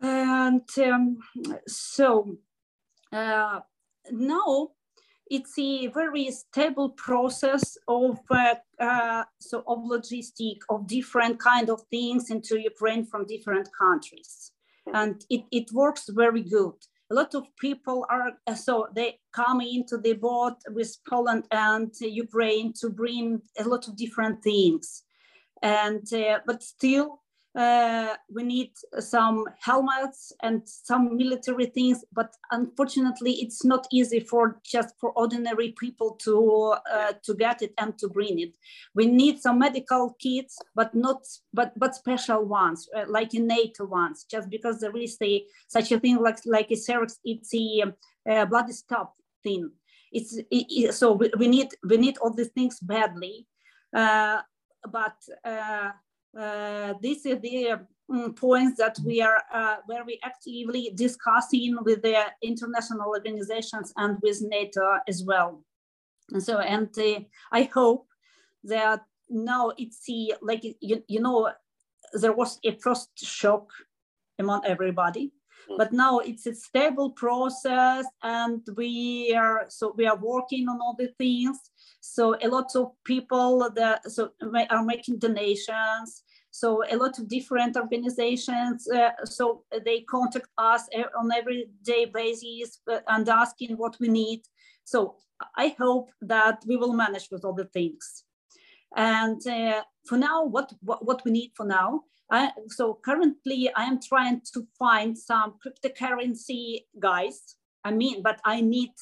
And 0.00 0.68
um, 0.82 1.18
so 1.68 2.38
uh, 3.12 3.60
now 4.10 4.70
it's 5.32 5.58
a 5.58 5.86
very 5.86 6.30
stable 6.30 6.90
process 6.90 7.78
of 7.88 8.20
uh, 8.30 8.54
uh, 8.78 9.24
so 9.40 9.64
of 9.66 9.78
logistic 9.78 10.58
of 10.68 10.86
different 10.86 11.40
kind 11.40 11.70
of 11.70 11.80
things 11.90 12.30
into 12.30 12.60
Ukraine 12.60 13.06
from 13.06 13.26
different 13.26 13.68
countries, 13.84 14.52
and 14.92 15.24
it, 15.30 15.44
it 15.50 15.72
works 15.72 16.04
very 16.10 16.42
good. 16.42 16.74
A 17.10 17.14
lot 17.14 17.34
of 17.34 17.44
people 17.58 18.04
are 18.10 18.32
uh, 18.46 18.54
so 18.54 18.88
they 18.94 19.18
come 19.32 19.62
into 19.62 19.96
the 19.96 20.12
boat 20.12 20.58
with 20.68 20.94
Poland 21.08 21.44
and 21.50 21.90
Ukraine 21.98 22.74
to 22.80 22.90
bring 22.90 23.40
a 23.58 23.64
lot 23.64 23.88
of 23.88 23.96
different 23.96 24.42
things, 24.42 25.02
and 25.62 26.06
uh, 26.12 26.40
but 26.46 26.62
still 26.62 27.21
uh, 27.54 28.14
we 28.30 28.42
need 28.42 28.72
some 28.98 29.44
helmets 29.60 30.32
and 30.42 30.62
some 30.66 31.16
military 31.16 31.66
things 31.66 32.02
but 32.12 32.34
unfortunately 32.50 33.32
it's 33.42 33.62
not 33.62 33.86
easy 33.92 34.20
for 34.20 34.58
just 34.64 34.94
for 34.98 35.10
ordinary 35.12 35.74
people 35.78 36.12
to 36.12 36.74
uh, 36.90 37.12
to 37.22 37.34
get 37.34 37.60
it 37.60 37.74
and 37.78 37.98
to 37.98 38.08
bring 38.08 38.38
it. 38.38 38.56
We 38.94 39.06
need 39.06 39.40
some 39.40 39.58
medical 39.58 40.16
kits 40.18 40.58
but 40.74 40.94
not 40.94 41.26
but 41.52 41.78
but 41.78 41.94
special 41.94 42.44
ones 42.44 42.88
uh, 42.96 43.04
like 43.06 43.34
in 43.34 43.46
nato 43.46 43.84
ones 43.84 44.24
just 44.30 44.48
because 44.48 44.80
there 44.80 44.96
is 44.96 45.18
a 45.22 45.44
such 45.68 45.92
a 45.92 46.00
thing 46.00 46.16
like 46.16 46.38
like 46.46 46.70
a 46.70 46.74
Celox 46.74 47.16
it's 47.24 47.54
a, 47.54 47.84
a 48.26 48.46
bloody 48.46 48.72
stop 48.72 49.14
thing. 49.42 49.70
It's 50.10 50.36
it, 50.38 50.46
it, 50.50 50.94
so 50.94 51.12
we, 51.12 51.30
we, 51.38 51.48
need 51.48 51.68
we 51.86 51.98
need 51.98 52.16
all 52.18 52.32
these 52.32 52.48
things 52.48 52.80
badly 52.80 53.46
uh, 53.94 54.40
but 54.90 55.16
uh, 55.44 55.90
uh, 56.38 56.94
this 57.02 57.26
is 57.26 57.40
the 57.40 57.78
um, 58.08 58.34
points 58.34 58.78
that 58.78 58.98
we 59.04 59.20
are 59.20 59.42
uh, 59.52 59.76
very 59.88 60.18
actively 60.22 60.92
discussing 60.94 61.76
with 61.82 62.02
the 62.02 62.18
international 62.42 63.08
organizations 63.08 63.92
and 63.96 64.18
with 64.22 64.42
NATO 64.42 64.98
as 65.08 65.24
well. 65.24 65.62
And 66.30 66.42
so, 66.42 66.58
and 66.58 66.88
uh, 66.98 67.20
I 67.52 67.64
hope 67.64 68.06
that 68.64 69.00
now 69.28 69.72
it's 69.76 70.04
the, 70.06 70.34
like, 70.40 70.64
you, 70.80 71.02
you 71.06 71.20
know, 71.20 71.52
there 72.12 72.32
was 72.32 72.58
a 72.64 72.72
first 72.76 73.10
shock 73.16 73.68
among 74.38 74.64
everybody 74.66 75.32
hmm. 75.68 75.76
but 75.78 75.92
now 75.92 76.18
it's 76.18 76.46
a 76.46 76.54
stable 76.54 77.10
process 77.10 78.04
and 78.22 78.60
we 78.76 79.34
are 79.34 79.66
so 79.68 79.94
we 79.96 80.06
are 80.06 80.16
working 80.16 80.68
on 80.68 80.80
all 80.80 80.96
the 80.98 81.12
things 81.18 81.58
so 82.04 82.34
a 82.42 82.48
lot 82.48 82.74
of 82.74 82.90
people 83.04 83.70
that 83.76 84.10
so 84.10 84.30
are 84.70 84.84
making 84.84 85.20
donations. 85.20 86.24
So 86.50 86.82
a 86.90 86.96
lot 86.96 87.18
of 87.18 87.28
different 87.28 87.76
organizations, 87.76 88.86
uh, 88.90 89.12
so 89.24 89.62
they 89.86 90.00
contact 90.00 90.48
us 90.58 90.86
on 91.18 91.30
everyday 91.32 92.04
basis 92.06 92.80
uh, 92.92 92.98
and 93.08 93.26
asking 93.28 93.76
what 93.78 93.96
we 94.00 94.08
need. 94.08 94.42
So 94.84 95.14
I 95.56 95.74
hope 95.78 96.10
that 96.20 96.62
we 96.66 96.76
will 96.76 96.92
manage 96.92 97.28
with 97.30 97.44
all 97.44 97.54
the 97.54 97.70
things. 97.72 98.24
And 98.96 99.40
uh, 99.46 99.82
for 100.06 100.18
now, 100.18 100.44
what, 100.44 100.74
what, 100.80 101.06
what 101.06 101.24
we 101.24 101.30
need 101.30 101.52
for 101.56 101.64
now, 101.64 102.02
I, 102.30 102.50
so 102.68 102.98
currently 103.02 103.70
I 103.74 103.84
am 103.84 104.00
trying 104.00 104.42
to 104.52 104.66
find 104.76 105.16
some 105.16 105.54
cryptocurrency 105.64 106.80
guys. 106.98 107.56
I 107.84 107.92
mean, 107.92 108.22
but 108.22 108.40
I 108.44 108.60
need 108.60 108.92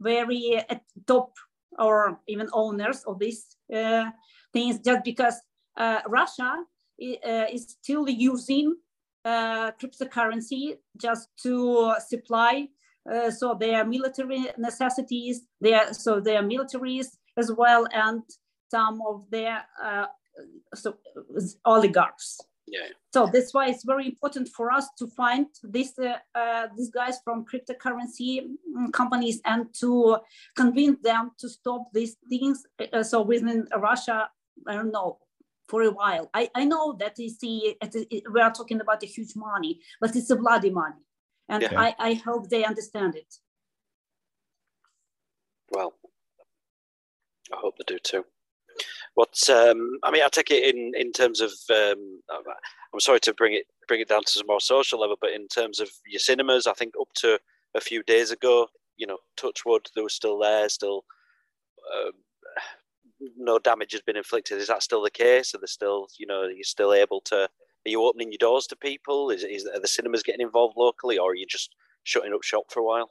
very 0.00 0.64
uh, 0.68 0.74
top 1.06 1.32
or 1.78 2.20
even 2.26 2.48
owners 2.52 3.02
of 3.04 3.18
these 3.18 3.56
uh, 3.74 4.10
things 4.52 4.78
just 4.78 5.04
because 5.04 5.34
uh, 5.76 6.00
Russia 6.08 6.64
uh, 7.02 7.44
is 7.52 7.76
still 7.82 8.08
using 8.08 8.74
uh, 9.24 9.72
cryptocurrency 9.72 10.76
just 10.96 11.28
to 11.42 11.94
supply 12.06 12.68
uh, 13.12 13.30
so 13.30 13.54
their 13.54 13.84
military 13.84 14.46
necessities, 14.58 15.42
their 15.60 15.92
so 15.92 16.20
their 16.20 16.42
militaries 16.42 17.06
as 17.36 17.52
well, 17.52 17.86
and 17.92 18.22
some 18.70 19.00
of 19.06 19.24
their 19.30 19.64
so 20.74 20.96
oligarchs. 21.64 22.40
Yeah. 22.66 22.88
So 23.12 23.30
that's 23.32 23.54
why 23.54 23.68
it's 23.68 23.84
very 23.84 24.06
important 24.06 24.48
for 24.48 24.72
us 24.72 24.88
to 24.98 25.06
find 25.06 25.46
these 25.62 25.96
uh, 25.98 26.16
uh, 26.34 26.66
these 26.76 26.90
guys 26.90 27.20
from 27.24 27.44
cryptocurrency 27.44 28.40
mm, 28.42 28.92
companies 28.92 29.40
and 29.44 29.72
to 29.80 30.18
convince 30.56 31.00
them 31.02 31.30
to 31.38 31.48
stop 31.48 31.88
these 31.92 32.16
things. 32.28 32.66
Uh, 32.92 33.04
so 33.04 33.22
within 33.22 33.68
Russia, 33.78 34.28
I 34.66 34.74
don't 34.74 34.90
know, 34.90 35.18
for 35.68 35.82
a 35.82 35.90
while. 35.90 36.28
I, 36.34 36.50
I 36.54 36.64
know 36.64 36.96
that 36.98 37.18
you 37.18 37.28
see, 37.28 37.76
we 38.32 38.40
are 38.40 38.52
talking 38.52 38.80
about 38.80 39.02
a 39.02 39.06
huge 39.06 39.36
money, 39.36 39.80
but 40.00 40.16
it's 40.16 40.30
a 40.30 40.36
bloody 40.36 40.70
money. 40.70 41.02
And 41.48 41.62
yeah. 41.62 41.80
I, 41.80 41.94
I 41.98 42.14
hope 42.14 42.48
they 42.48 42.64
understand 42.64 43.14
it. 43.14 43.32
Well, 45.70 45.94
I 47.52 47.56
hope 47.58 47.76
they 47.78 47.84
do 47.86 47.98
too. 47.98 48.24
What 49.16 49.48
um, 49.48 49.98
I 50.04 50.10
mean, 50.10 50.22
I 50.22 50.28
take 50.30 50.50
it 50.50 50.74
in 50.74 50.92
in 50.94 51.10
terms 51.10 51.40
of. 51.40 51.50
Um, 51.70 52.20
I'm 52.30 53.00
sorry 53.00 53.20
to 53.20 53.34
bring 53.34 53.54
it 53.54 53.64
bring 53.88 54.00
it 54.00 54.08
down 54.08 54.22
to 54.24 54.30
some 54.30 54.46
more 54.46 54.60
social 54.60 55.00
level, 55.00 55.16
but 55.18 55.32
in 55.32 55.48
terms 55.48 55.80
of 55.80 55.90
your 56.06 56.20
cinemas, 56.20 56.66
I 56.66 56.74
think 56.74 56.92
up 57.00 57.08
to 57.16 57.38
a 57.74 57.80
few 57.80 58.02
days 58.02 58.30
ago, 58.30 58.68
you 58.98 59.06
know, 59.06 59.18
Touchwood, 59.36 59.88
they 59.94 60.02
were 60.02 60.10
still 60.10 60.38
there, 60.38 60.68
still. 60.68 61.04
Uh, 61.94 62.10
no 63.38 63.58
damage 63.58 63.92
has 63.92 64.02
been 64.02 64.16
inflicted. 64.16 64.58
Is 64.58 64.68
that 64.68 64.82
still 64.82 65.02
the 65.02 65.10
case? 65.10 65.54
Are 65.54 65.58
they 65.58 65.66
still, 65.66 66.08
you 66.18 66.26
know, 66.26 66.42
are 66.42 66.50
you 66.50 66.64
still 66.64 66.92
able 66.92 67.22
to? 67.22 67.36
Are 67.44 67.90
you 67.90 68.02
opening 68.04 68.32
your 68.32 68.38
doors 68.38 68.66
to 68.66 68.76
people? 68.76 69.30
Is, 69.30 69.44
is 69.44 69.66
are 69.66 69.80
the 69.80 69.88
cinemas 69.88 70.22
getting 70.22 70.42
involved 70.42 70.76
locally, 70.76 71.16
or 71.16 71.30
are 71.30 71.34
you 71.34 71.46
just 71.48 71.74
shutting 72.04 72.34
up 72.34 72.42
shop 72.42 72.64
for 72.68 72.80
a 72.80 72.84
while? 72.84 73.10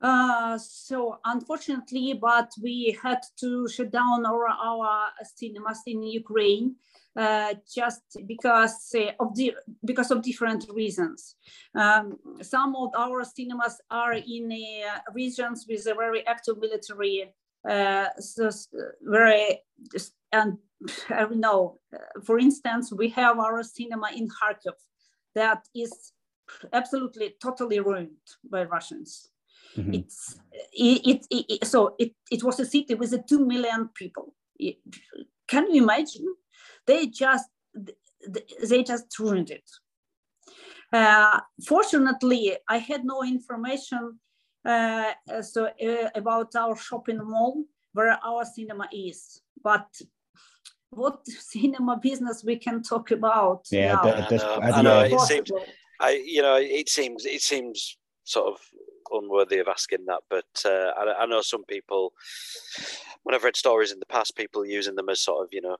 Uh, 0.00 0.56
so 0.56 1.18
unfortunately, 1.24 2.14
but 2.14 2.50
we 2.62 2.96
had 3.02 3.20
to 3.38 3.68
shut 3.68 3.90
down 3.90 4.24
our, 4.24 4.48
our 4.48 5.08
cinemas 5.36 5.82
in 5.86 6.02
Ukraine 6.02 6.76
uh, 7.16 7.54
just 7.72 8.02
because 8.26 8.94
uh, 8.96 9.12
of 9.20 9.34
the 9.34 9.54
because 9.84 10.10
of 10.10 10.22
different 10.22 10.64
reasons. 10.72 11.34
Um, 11.74 12.18
some 12.40 12.76
of 12.76 12.90
our 12.96 13.24
cinemas 13.24 13.80
are 13.90 14.14
in 14.14 14.50
uh, 14.52 15.00
regions 15.12 15.66
with 15.68 15.86
a 15.86 15.94
very 15.94 16.26
active 16.26 16.58
military, 16.58 17.34
uh, 17.68 18.06
so 18.18 18.50
very 19.02 19.58
and 20.32 20.58
I 21.10 21.20
don't 21.20 21.40
know. 21.40 21.78
Uh, 21.92 22.20
for 22.24 22.38
instance, 22.38 22.92
we 22.92 23.08
have 23.10 23.38
our 23.38 23.62
cinema 23.62 24.10
in 24.16 24.28
Kharkiv 24.28 24.74
that 25.34 25.66
is 25.74 26.12
absolutely 26.72 27.34
totally 27.42 27.80
ruined 27.80 28.26
by 28.50 28.64
Russians. 28.64 29.30
Mm-hmm. 29.76 29.94
It's 29.94 30.40
it, 30.72 31.26
it, 31.30 31.44
it, 31.48 31.66
so 31.66 31.94
it, 31.98 32.12
it 32.30 32.42
was 32.42 32.60
a 32.60 32.66
city 32.66 32.94
with 32.94 33.12
a 33.12 33.22
two 33.22 33.44
million 33.46 33.90
people. 33.94 34.34
It, 34.58 34.76
can 35.46 35.72
you 35.72 35.82
imagine? 35.82 36.26
They 36.86 37.06
just 37.06 37.48
they 38.62 38.82
just 38.82 39.18
ruined 39.18 39.50
it. 39.50 39.68
Uh, 40.92 41.40
fortunately, 41.66 42.56
I 42.68 42.78
had 42.78 43.04
no 43.04 43.22
information 43.22 44.18
uh, 44.64 45.12
so 45.40 45.66
uh, 45.66 46.10
about 46.14 46.54
our 46.56 46.76
shopping 46.76 47.20
mall 47.22 47.64
where 47.92 48.18
our 48.24 48.44
cinema 48.44 48.88
is, 48.92 49.40
but 49.62 49.86
what 50.90 51.26
cinema 51.26 51.96
business 51.96 52.44
we 52.44 52.56
can 52.56 52.82
talk 52.82 53.10
about? 53.10 53.66
Yeah, 53.70 53.94
now? 53.94 54.08
at 54.08 54.28
this, 54.28 54.42
I 54.42 54.58
know, 54.58 54.74
I 54.74 54.82
know 54.82 55.00
it 55.00 55.20
seems, 55.20 55.50
I 56.00 56.22
you 56.24 56.42
know, 56.42 56.56
it 56.56 56.88
seems 56.88 57.24
it 57.24 57.40
seems 57.40 57.96
sort 58.24 58.48
of 58.48 58.60
unworthy 59.12 59.58
of 59.58 59.68
asking 59.68 60.06
that, 60.06 60.20
but 60.28 60.44
uh, 60.64 60.92
I, 60.98 61.22
I, 61.22 61.26
know 61.26 61.40
some 61.40 61.64
people. 61.64 62.12
When 63.22 63.34
I've 63.34 63.44
read 63.44 63.56
stories 63.56 63.92
in 63.92 63.98
the 64.00 64.06
past, 64.06 64.36
people 64.36 64.64
using 64.64 64.94
them 64.94 65.08
as 65.08 65.20
sort 65.20 65.44
of 65.44 65.48
you 65.52 65.60
know 65.60 65.76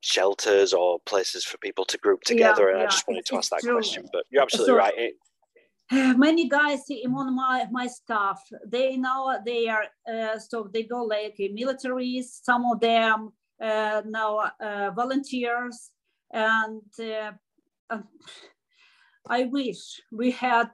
shelters 0.00 0.72
or 0.72 0.98
places 1.06 1.44
for 1.44 1.58
people 1.58 1.84
to 1.86 1.98
group 1.98 2.22
together, 2.22 2.64
yeah, 2.64 2.70
and 2.70 2.78
yeah. 2.78 2.84
I 2.84 2.90
just 2.90 3.08
wanted 3.08 3.26
to 3.26 3.36
ask 3.36 3.50
that 3.50 3.60
true. 3.60 3.74
question. 3.74 4.06
But 4.12 4.24
you're 4.30 4.42
absolutely 4.42 4.72
so, 4.72 4.76
right. 4.76 4.94
It, 4.96 5.14
many 6.16 6.48
guys 6.48 6.84
among 7.04 7.34
my, 7.34 7.66
my 7.70 7.86
staff 7.86 8.40
they 8.66 8.96
now 8.96 9.38
they 9.44 9.68
are 9.68 9.84
uh, 10.10 10.38
so 10.38 10.68
they 10.72 10.84
go 10.84 11.02
like 11.02 11.36
militaries 11.38 12.26
some 12.42 12.64
of 12.72 12.80
them 12.80 13.30
uh, 13.62 14.02
now 14.06 14.50
uh, 14.60 14.90
volunteers 14.90 15.90
and 16.32 16.82
uh, 17.00 17.32
i 19.28 19.44
wish 19.44 20.00
we 20.10 20.30
had 20.30 20.70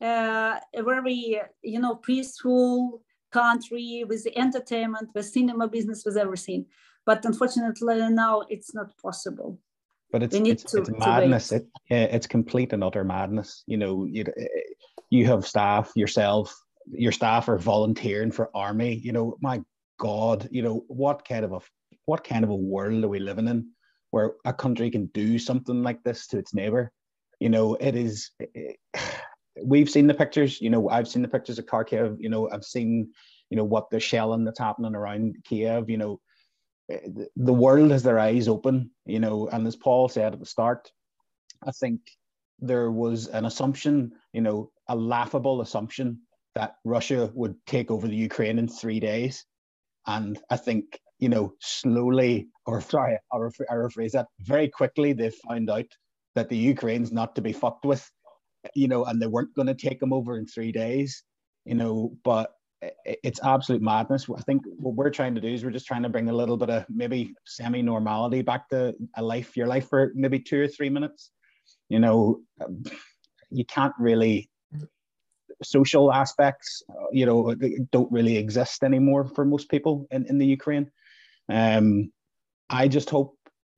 uh, 0.00 0.58
a 0.74 0.82
very 0.82 1.40
you 1.62 1.80
know 1.80 1.96
peaceful 1.96 3.02
country 3.30 4.04
with 4.08 4.24
the 4.24 4.36
entertainment 4.36 5.10
with 5.14 5.26
cinema 5.26 5.68
business 5.68 6.04
with 6.04 6.16
everything. 6.16 6.66
But 7.06 7.24
unfortunately 7.24 8.08
now 8.10 8.42
it's 8.48 8.74
not 8.74 8.96
possible. 8.98 9.58
But 10.12 10.24
it's 10.24 10.34
it's, 10.34 10.64
to, 10.72 10.78
it's 10.78 10.90
madness. 10.90 11.52
it, 11.52 11.66
it's 11.88 12.26
complete 12.26 12.72
and 12.72 12.82
utter 12.82 13.04
madness. 13.04 13.62
You 13.66 13.76
know 13.76 14.04
you, 14.04 14.24
you 15.10 15.26
have 15.26 15.46
staff 15.46 15.92
yourself 15.94 16.54
your 16.92 17.12
staff 17.12 17.48
are 17.48 17.58
volunteering 17.58 18.32
for 18.32 18.50
army. 18.54 18.94
You 18.94 19.12
know 19.12 19.36
my 19.40 19.60
god 19.98 20.48
you 20.50 20.62
know 20.62 20.84
what 20.88 21.28
kind 21.28 21.44
of 21.44 21.52
a 21.52 21.60
what 22.06 22.24
kind 22.24 22.42
of 22.42 22.50
a 22.50 22.54
world 22.54 23.04
are 23.04 23.08
we 23.08 23.18
living 23.18 23.48
in 23.48 23.68
where 24.10 24.32
a 24.44 24.52
country 24.52 24.90
can 24.90 25.06
do 25.06 25.38
something 25.38 25.82
like 25.82 26.02
this 26.02 26.26
to 26.28 26.38
its 26.38 26.54
neighbor? 26.54 26.90
You 27.38 27.48
know 27.48 27.74
it 27.74 27.94
is 27.94 28.30
it, 28.38 28.78
we've 29.62 29.90
seen 29.90 30.06
the 30.06 30.14
pictures. 30.14 30.60
You 30.60 30.70
know, 30.70 30.88
I've 30.88 31.08
seen 31.08 31.22
the 31.22 31.28
pictures 31.28 31.58
of 31.58 31.66
Kharkiv. 31.66 32.16
You 32.20 32.28
know, 32.28 32.50
I've 32.50 32.64
seen, 32.64 33.10
you 33.48 33.56
know, 33.56 33.64
what 33.64 33.90
the 33.90 34.00
shelling 34.00 34.44
that's 34.44 34.58
happening 34.58 34.94
around 34.94 35.36
Kiev. 35.44 35.90
You 35.90 35.98
know, 35.98 36.20
eh, 36.90 36.98
the 37.36 37.52
world 37.52 37.90
has 37.90 38.02
their 38.02 38.18
eyes 38.18 38.48
open. 38.48 38.90
You 39.06 39.20
know, 39.20 39.48
and 39.48 39.66
as 39.66 39.76
Paul 39.76 40.08
said 40.08 40.32
at 40.32 40.40
the 40.40 40.46
start, 40.46 40.90
I 41.66 41.72
think 41.72 42.00
there 42.58 42.90
was 42.90 43.26
an 43.28 43.44
assumption, 43.44 44.12
you 44.32 44.40
know, 44.40 44.70
a 44.88 44.96
laughable 44.96 45.60
assumption 45.62 46.20
that 46.54 46.76
Russia 46.84 47.30
would 47.34 47.54
take 47.66 47.90
over 47.90 48.08
the 48.08 48.16
Ukraine 48.16 48.58
in 48.58 48.68
three 48.68 49.00
days, 49.00 49.44
and 50.06 50.38
I 50.50 50.56
think 50.56 50.98
you 51.18 51.28
know 51.28 51.54
slowly, 51.60 52.48
or 52.66 52.80
sorry, 52.96 53.18
I 53.32 53.36
rephrase 53.36 54.12
that 54.12 54.26
very 54.40 54.68
quickly. 54.68 55.12
They 55.12 55.30
found 55.30 55.70
out 55.70 55.86
that 56.34 56.48
the 56.48 56.56
Ukraine's 56.56 57.12
not 57.12 57.34
to 57.34 57.42
be 57.42 57.52
fucked 57.52 57.84
with 57.84 58.08
you 58.74 58.88
know, 58.88 59.04
and 59.04 59.20
they 59.20 59.26
weren't 59.26 59.54
going 59.54 59.68
to 59.68 59.74
take 59.74 60.02
him 60.02 60.12
over 60.12 60.36
in 60.38 60.46
three 60.46 60.72
days, 60.72 61.22
you 61.64 61.74
know, 61.74 62.12
but 62.24 62.52
it's 63.04 63.40
absolute 63.42 63.82
madness. 63.82 64.26
I 64.34 64.40
think 64.42 64.62
what 64.78 64.94
we're 64.94 65.10
trying 65.10 65.34
to 65.34 65.40
do 65.40 65.48
is 65.48 65.62
we're 65.62 65.70
just 65.70 65.86
trying 65.86 66.02
to 66.02 66.08
bring 66.08 66.30
a 66.30 66.32
little 66.32 66.56
bit 66.56 66.70
of 66.70 66.86
maybe 66.88 67.34
semi 67.46 67.82
normality 67.82 68.42
back 68.42 68.68
to 68.70 68.94
a 69.16 69.22
life, 69.22 69.56
your 69.56 69.66
life 69.66 69.88
for 69.88 70.12
maybe 70.14 70.40
two 70.40 70.62
or 70.62 70.68
three 70.68 70.88
minutes. 70.88 71.30
You 71.88 72.00
know, 72.00 72.40
um, 72.64 72.82
you 73.50 73.64
can't 73.64 73.92
really, 73.98 74.48
social 75.62 76.10
aspects, 76.10 76.82
you 77.12 77.26
know, 77.26 77.54
don't 77.92 78.10
really 78.10 78.36
exist 78.36 78.82
anymore 78.82 79.26
for 79.26 79.44
most 79.44 79.68
people 79.68 80.06
in, 80.10 80.26
in 80.26 80.38
the 80.38 80.46
Ukraine. 80.46 80.90
Um, 81.50 82.12
I 82.70 82.88
just 82.88 83.10
hope 83.10 83.36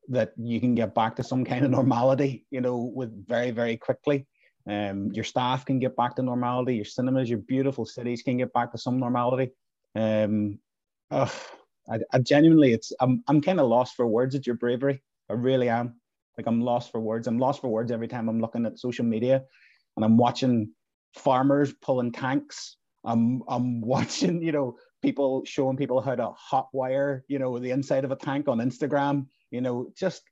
that 0.09 0.33
you 0.37 0.61
can 0.61 0.75
get 0.75 0.95
back 0.95 1.16
to 1.16 1.25
some 1.25 1.45
kind 1.45 1.64
of 1.64 1.71
normality, 1.71 2.47
you 2.51 2.61
know, 2.61 2.92
with 2.95 3.27
very, 3.27 3.51
very 3.51 3.77
quickly. 3.77 4.27
Um, 4.66 5.11
your 5.12 5.25
staff 5.25 5.64
can 5.64 5.79
get 5.79 5.96
back 5.96 6.16
to 6.16 6.22
normality. 6.22 6.77
Your 6.77 6.85
cinemas, 6.85 7.29
your 7.29 7.40
beautiful 7.40 7.85
cities 7.85 8.22
can 8.22 8.37
get 8.37 8.53
back 8.53 8.72
to 8.72 8.79
some 8.79 8.98
normality. 8.98 9.51
Um, 9.94 10.59
I, 11.11 11.98
I 12.12 12.18
genuinely, 12.20 12.72
it's 12.72 12.92
I'm 13.01 13.22
I'm 13.29 13.40
kind 13.40 13.61
of 13.61 13.68
lost 13.68 13.96
for 13.96 14.07
words 14.07 14.35
at 14.35 14.46
your 14.46 14.57
bravery. 14.57 15.03
I 15.29 15.35
really 15.35 15.68
am. 15.68 16.01
Like 16.38 16.46
I'm 16.46 16.61
lost 16.61 16.92
for 16.92 17.01
words. 17.01 17.27
I'm 17.27 17.38
lost 17.38 17.61
for 17.61 17.68
words 17.68 17.90
every 17.90 18.09
time 18.09 18.29
I'm 18.29 18.40
looking 18.40 18.64
at 18.66 18.79
social 18.79 19.05
media, 19.05 19.42
and 19.96 20.05
I'm 20.05 20.16
watching 20.16 20.72
farmers 21.14 21.72
pulling 21.83 22.12
tanks. 22.12 22.77
I'm 23.05 23.42
I'm 23.48 23.81
watching 23.94 24.42
you 24.42 24.53
know 24.53 24.77
people 25.03 25.44
showing 25.44 25.77
people 25.77 26.01
how 26.01 26.14
to 26.14 26.31
hot 26.31 26.68
wire 26.72 27.25
you 27.27 27.38
know 27.38 27.59
the 27.59 27.70
inside 27.70 28.05
of 28.05 28.12
a 28.12 28.16
tank 28.16 28.48
on 28.48 28.59
Instagram. 28.59 29.27
You 29.51 29.61
know 29.61 29.88
just 29.96 30.22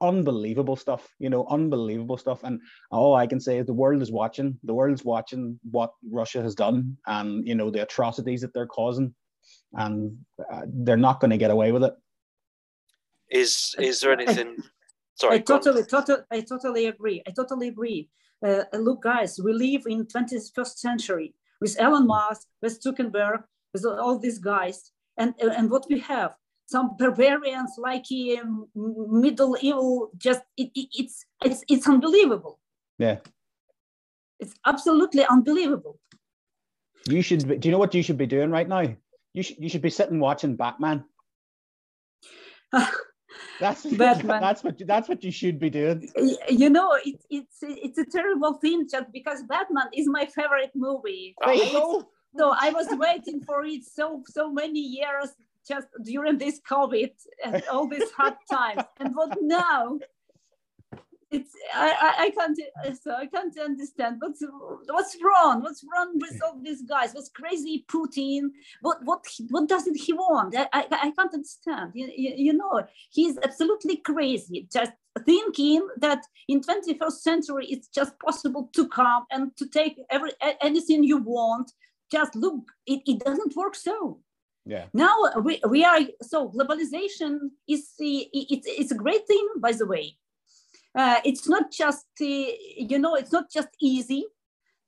unbelievable 0.00 0.76
stuff 0.76 1.08
you 1.18 1.30
know 1.30 1.46
unbelievable 1.48 2.16
stuff. 2.16 2.44
And 2.44 2.60
all 2.90 3.14
i 3.14 3.26
can 3.26 3.40
say 3.40 3.58
is 3.58 3.66
the 3.66 3.72
world 3.72 4.02
is 4.02 4.10
watching 4.10 4.58
the 4.64 4.74
world's 4.74 5.04
watching 5.04 5.58
what 5.70 5.92
russia 6.10 6.42
has 6.42 6.54
done 6.54 6.96
and 7.06 7.46
you 7.46 7.54
know 7.54 7.70
the 7.70 7.82
atrocities 7.82 8.40
that 8.42 8.52
they're 8.54 8.66
causing. 8.66 9.14
And 9.74 10.18
uh, 10.52 10.62
they're 10.66 10.96
not 10.96 11.18
going 11.18 11.32
to 11.32 11.36
get 11.36 11.50
away 11.50 11.72
with 11.72 11.82
it. 11.82 11.94
Is 13.30 13.74
is 13.78 14.00
there 14.00 14.12
anything 14.12 14.56
sorry 15.14 15.36
i 15.36 15.38
totally 15.38 15.84
totally 15.84 16.22
i 16.30 16.40
totally 16.40 16.86
agree. 16.86 17.22
I 17.26 17.30
totally 17.30 17.68
agree. 17.68 18.08
Uh, 18.44 18.64
look 18.72 19.02
guys 19.02 19.40
we 19.42 19.52
live 19.52 19.82
in 19.86 20.06
21st 20.06 20.76
century 20.76 21.34
with 21.60 21.76
elon 21.78 22.06
musk 22.06 22.46
with 22.60 22.82
zuckerberg 22.82 23.44
with 23.72 23.84
all 23.84 24.18
these 24.18 24.38
guys. 24.38 24.92
And, 25.18 25.34
and 25.38 25.70
what 25.70 25.86
we 25.90 25.98
have, 26.00 26.34
some 26.66 26.96
barbarians 26.98 27.72
like 27.78 28.06
um, 28.38 28.68
middle 28.74 29.56
evil, 29.60 30.10
just 30.16 30.42
it, 30.56 30.70
it, 30.74 30.88
it's, 30.94 31.26
it's, 31.44 31.64
it's 31.68 31.88
unbelievable. 31.88 32.58
Yeah. 32.98 33.18
It's 34.40 34.54
absolutely 34.66 35.24
unbelievable. 35.24 35.98
You 37.08 37.22
should. 37.22 37.46
Be, 37.46 37.58
do 37.58 37.68
you 37.68 37.72
know 37.72 37.78
what 37.78 37.94
you 37.94 38.02
should 38.02 38.18
be 38.18 38.26
doing 38.26 38.50
right 38.50 38.68
now? 38.68 38.82
You 39.34 39.42
should. 39.42 39.58
You 39.58 39.68
should 39.68 39.82
be 39.82 39.90
sitting 39.90 40.20
watching 40.20 40.56
Batman. 40.56 41.04
That's 43.60 43.84
Batman. 43.86 44.40
That's 44.40 44.62
what. 44.62 44.80
That's 44.86 45.08
what 45.08 45.24
you 45.24 45.30
should 45.30 45.58
be 45.58 45.70
doing. 45.70 46.08
You 46.48 46.70
know, 46.70 46.96
it, 47.04 47.20
it's 47.30 47.58
it's 47.62 47.98
a 47.98 48.04
terrible 48.04 48.54
thing 48.54 48.88
just 48.88 49.10
because 49.12 49.42
Batman 49.44 49.88
is 49.94 50.06
my 50.08 50.26
favorite 50.26 50.72
movie. 50.74 51.34
So 52.36 52.54
I 52.58 52.70
was 52.70 52.86
waiting 52.92 53.42
for 53.42 53.64
it 53.64 53.84
so 53.84 54.22
so 54.26 54.50
many 54.50 54.80
years 54.80 55.32
just 55.66 55.86
during 56.02 56.38
this 56.38 56.60
COVID 56.68 57.10
and 57.44 57.62
all 57.70 57.88
these 57.88 58.10
hard 58.12 58.34
times. 58.50 58.82
And 58.98 59.14
what 59.14 59.36
now? 59.40 59.98
it's 61.32 61.52
I, 61.74 62.14
I 62.18 62.30
can't 62.30 62.58
so 63.02 63.14
I 63.14 63.26
can't 63.26 63.58
understand 63.58 64.16
what's 64.20 64.42
what's 64.86 65.16
wrong? 65.24 65.62
What's 65.62 65.82
wrong 65.92 66.18
with 66.18 66.38
all 66.44 66.60
these 66.62 66.82
guys? 66.82 67.14
What's 67.14 67.30
crazy 67.30 67.84
Putin? 67.88 68.50
What 68.82 68.98
what 69.04 69.24
what 69.48 69.68
does 69.68 69.86
it 69.86 69.96
he 69.96 70.12
want? 70.12 70.54
I, 70.56 70.68
I, 70.72 70.86
I 70.90 71.10
can't 71.10 71.34
understand. 71.34 71.92
You, 71.94 72.10
you, 72.14 72.34
you, 72.36 72.52
know 72.52 72.82
he's 73.10 73.38
absolutely 73.38 73.96
crazy. 73.96 74.68
Just 74.72 74.92
thinking 75.24 75.86
that 75.98 76.22
in 76.48 76.60
21st 76.60 77.12
century 77.12 77.66
it's 77.68 77.88
just 77.88 78.18
possible 78.18 78.70
to 78.74 78.88
come 78.88 79.24
and 79.30 79.56
to 79.56 79.66
take 79.66 79.96
every 80.10 80.32
anything 80.60 81.02
you 81.02 81.18
want. 81.18 81.72
Just 82.10 82.36
look 82.36 82.60
it, 82.86 83.00
it 83.06 83.24
doesn't 83.24 83.56
work 83.56 83.74
so 83.74 84.20
yeah. 84.64 84.86
Now 84.94 85.16
we, 85.42 85.60
we 85.68 85.84
are 85.84 86.00
so 86.22 86.50
globalization 86.50 87.50
is 87.68 87.92
it's, 87.98 88.66
it's 88.66 88.92
a 88.92 88.96
great 88.96 89.26
thing 89.26 89.48
by 89.58 89.72
the 89.72 89.86
way. 89.86 90.16
Uh, 90.94 91.16
it's 91.24 91.48
not 91.48 91.72
just 91.72 92.06
uh, 92.20 92.24
you 92.24 92.98
know 92.98 93.14
it's 93.14 93.32
not 93.32 93.50
just 93.50 93.68
easy 93.80 94.24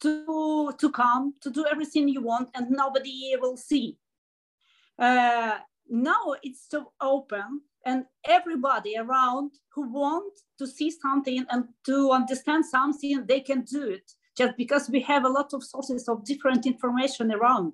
to 0.00 0.72
to 0.78 0.90
come 0.90 1.34
to 1.40 1.50
do 1.50 1.66
everything 1.70 2.08
you 2.08 2.22
want 2.22 2.50
and 2.54 2.70
nobody 2.70 3.34
will 3.40 3.56
see. 3.56 3.98
Uh, 4.98 5.58
now 5.88 6.34
it's 6.42 6.66
so 6.70 6.92
open 7.00 7.60
and 7.84 8.04
everybody 8.26 8.96
around 8.96 9.50
who 9.74 9.92
want 9.92 10.32
to 10.58 10.66
see 10.66 10.90
something 10.90 11.44
and 11.50 11.64
to 11.84 12.12
understand 12.12 12.64
something 12.64 13.24
they 13.26 13.40
can 13.40 13.62
do 13.62 13.88
it 13.88 14.12
just 14.36 14.56
because 14.56 14.88
we 14.88 15.00
have 15.00 15.24
a 15.24 15.28
lot 15.28 15.52
of 15.52 15.62
sources 15.62 16.08
of 16.08 16.24
different 16.24 16.64
information 16.64 17.32
around 17.32 17.72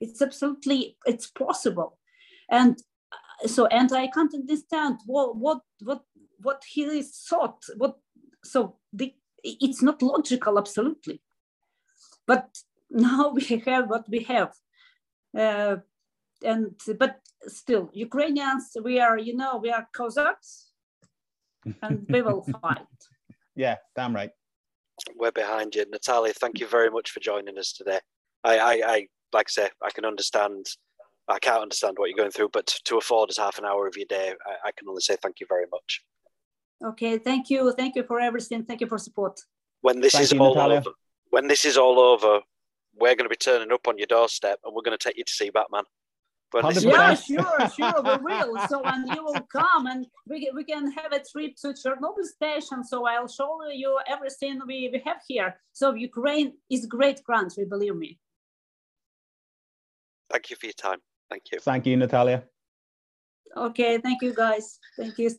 it's 0.00 0.22
absolutely 0.22 0.96
it's 1.06 1.30
possible. 1.30 1.98
And 2.50 2.78
uh, 3.12 3.48
so 3.48 3.66
and 3.66 3.92
i 3.92 4.06
can't 4.08 4.34
understand 4.34 4.98
what 5.06 5.36
what 5.36 5.60
what 5.80 6.02
what 6.42 6.62
he 6.72 7.02
thought 7.02 7.62
what 7.76 7.96
so 8.44 8.76
the, 8.92 9.14
it's 9.42 9.82
not 9.82 10.02
logical 10.02 10.58
absolutely. 10.58 11.20
But 12.26 12.58
now 12.90 13.28
we 13.34 13.62
have 13.66 13.88
what 13.88 14.08
we 14.08 14.20
have. 14.24 14.54
Uh, 15.36 15.76
and 16.42 16.74
but 16.98 17.20
still 17.46 17.90
ukrainians 17.92 18.76
we 18.82 18.98
are 18.98 19.18
you 19.18 19.36
know 19.36 19.58
we 19.58 19.70
are 19.70 19.86
cossacks 19.94 20.70
and 21.82 22.06
we 22.08 22.22
will 22.22 22.42
fight. 22.62 22.98
Yeah 23.54 23.76
damn 23.94 24.14
right. 24.14 24.30
We're 25.16 25.32
behind 25.32 25.74
you. 25.74 25.84
Natalia 25.90 26.32
thank 26.32 26.60
you 26.60 26.66
very 26.66 26.90
much 26.90 27.10
for 27.10 27.20
joining 27.20 27.58
us 27.58 27.72
today. 27.72 28.00
I 28.42 28.58
i, 28.58 28.72
I 28.94 29.06
like 29.32 29.46
i 29.48 29.50
say 29.50 29.68
i 29.82 29.90
can 29.90 30.04
understand 30.04 30.66
I 31.28 31.38
can't 31.38 31.62
understand 31.62 31.94
what 31.96 32.08
you're 32.08 32.16
going 32.16 32.32
through, 32.32 32.48
but 32.52 32.66
to 32.86 32.98
afford 32.98 33.30
us 33.30 33.38
half 33.38 33.56
an 33.58 33.64
hour 33.64 33.86
of 33.86 33.96
your 33.96 34.06
day, 34.06 34.32
I, 34.44 34.68
I 34.68 34.70
can 34.76 34.88
only 34.88 35.00
say 35.00 35.16
thank 35.22 35.38
you 35.38 35.46
very 35.48 35.66
much. 35.70 36.02
Okay, 36.84 37.18
thank 37.18 37.50
you. 37.50 37.72
Thank 37.72 37.94
you 37.94 38.02
for 38.02 38.18
everything. 38.18 38.64
Thank 38.64 38.80
you 38.80 38.88
for 38.88 38.98
support. 38.98 39.38
When 39.82 40.00
this 40.00 40.14
Thank 40.14 40.24
is 40.24 40.32
you, 40.32 40.40
all 40.40 40.54
Natalia. 40.56 40.78
over, 40.78 40.90
when 41.28 41.46
this 41.46 41.64
is 41.64 41.76
all 41.76 42.00
over, 42.00 42.40
we're 42.98 43.14
going 43.14 43.28
to 43.30 43.36
be 43.36 43.36
turning 43.36 43.70
up 43.70 43.86
on 43.86 43.96
your 43.96 44.08
doorstep 44.08 44.58
and 44.64 44.74
we're 44.74 44.82
going 44.82 44.98
to 44.98 45.02
take 45.08 45.16
you 45.18 45.24
to 45.24 45.32
see 45.32 45.50
Batman. 45.50 45.84
When 46.50 46.64
this- 46.74 46.84
100%. 46.84 46.90
Yeah, 46.90 47.14
sure, 47.14 47.68
sure, 47.78 48.02
we 48.02 48.16
will. 48.24 48.58
So, 48.68 48.82
and 48.82 49.08
you 49.14 49.22
will 49.24 49.46
come 49.52 49.86
and 49.86 50.06
we, 50.28 50.44
can- 50.44 50.56
we 50.56 50.64
can 50.64 50.90
have 50.90 51.12
a 51.12 51.22
trip 51.30 51.52
to 51.62 51.68
Chernobyl 51.68 52.24
station. 52.24 52.82
So 52.82 53.06
I'll 53.06 53.28
show 53.28 53.56
you 53.72 54.00
everything 54.08 54.58
we, 54.66 54.90
we 54.92 55.00
have 55.06 55.18
here. 55.28 55.54
So 55.74 55.94
Ukraine 55.94 56.54
is 56.70 56.86
great 56.86 57.20
country, 57.24 57.66
believe 57.66 57.94
me. 57.94 58.18
Thank 60.30 60.50
you 60.50 60.56
for 60.56 60.66
your 60.66 60.72
time. 60.74 60.98
Thank 61.28 61.44
you. 61.52 61.58
Thank 61.60 61.86
you, 61.86 61.96
Natalia. 61.96 62.44
Okay, 63.56 63.98
thank 63.98 64.22
you 64.22 64.34
guys. 64.34 64.78
Thank 64.96 65.18
you. 65.18 65.30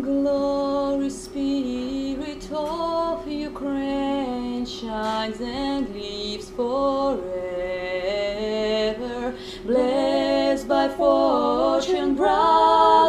Glory, 0.00 1.10
Spirit 1.10 2.50
of 2.52 3.28
Ukraine, 3.28 4.64
shines 4.64 5.40
and 5.40 5.88
lives 5.94 6.48
forever. 6.50 7.20
Blessed 9.64 10.68
by 10.68 10.88
fortune, 10.88 12.14
brotherhood, 12.14 12.99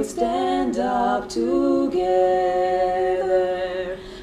we'll 0.00 0.08
stand 0.08 0.78
up 0.78 1.28
together 1.28 1.98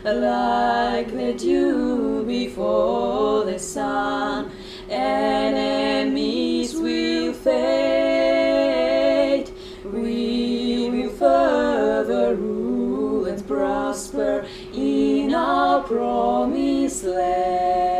like 0.03 1.11
the 1.11 1.35
dew 1.37 2.23
before 2.25 3.45
the 3.45 3.59
sun. 3.59 4.51
Enemies 4.89 6.73
will 6.73 7.31
fade. 7.31 8.71
We 9.83 10.89
will 10.89 11.11
further 11.11 12.33
rule 12.33 13.25
and 13.25 13.47
prosper 13.47 14.47
in 14.73 15.35
our 15.35 15.83
promised 15.83 17.03
land. 17.03 17.96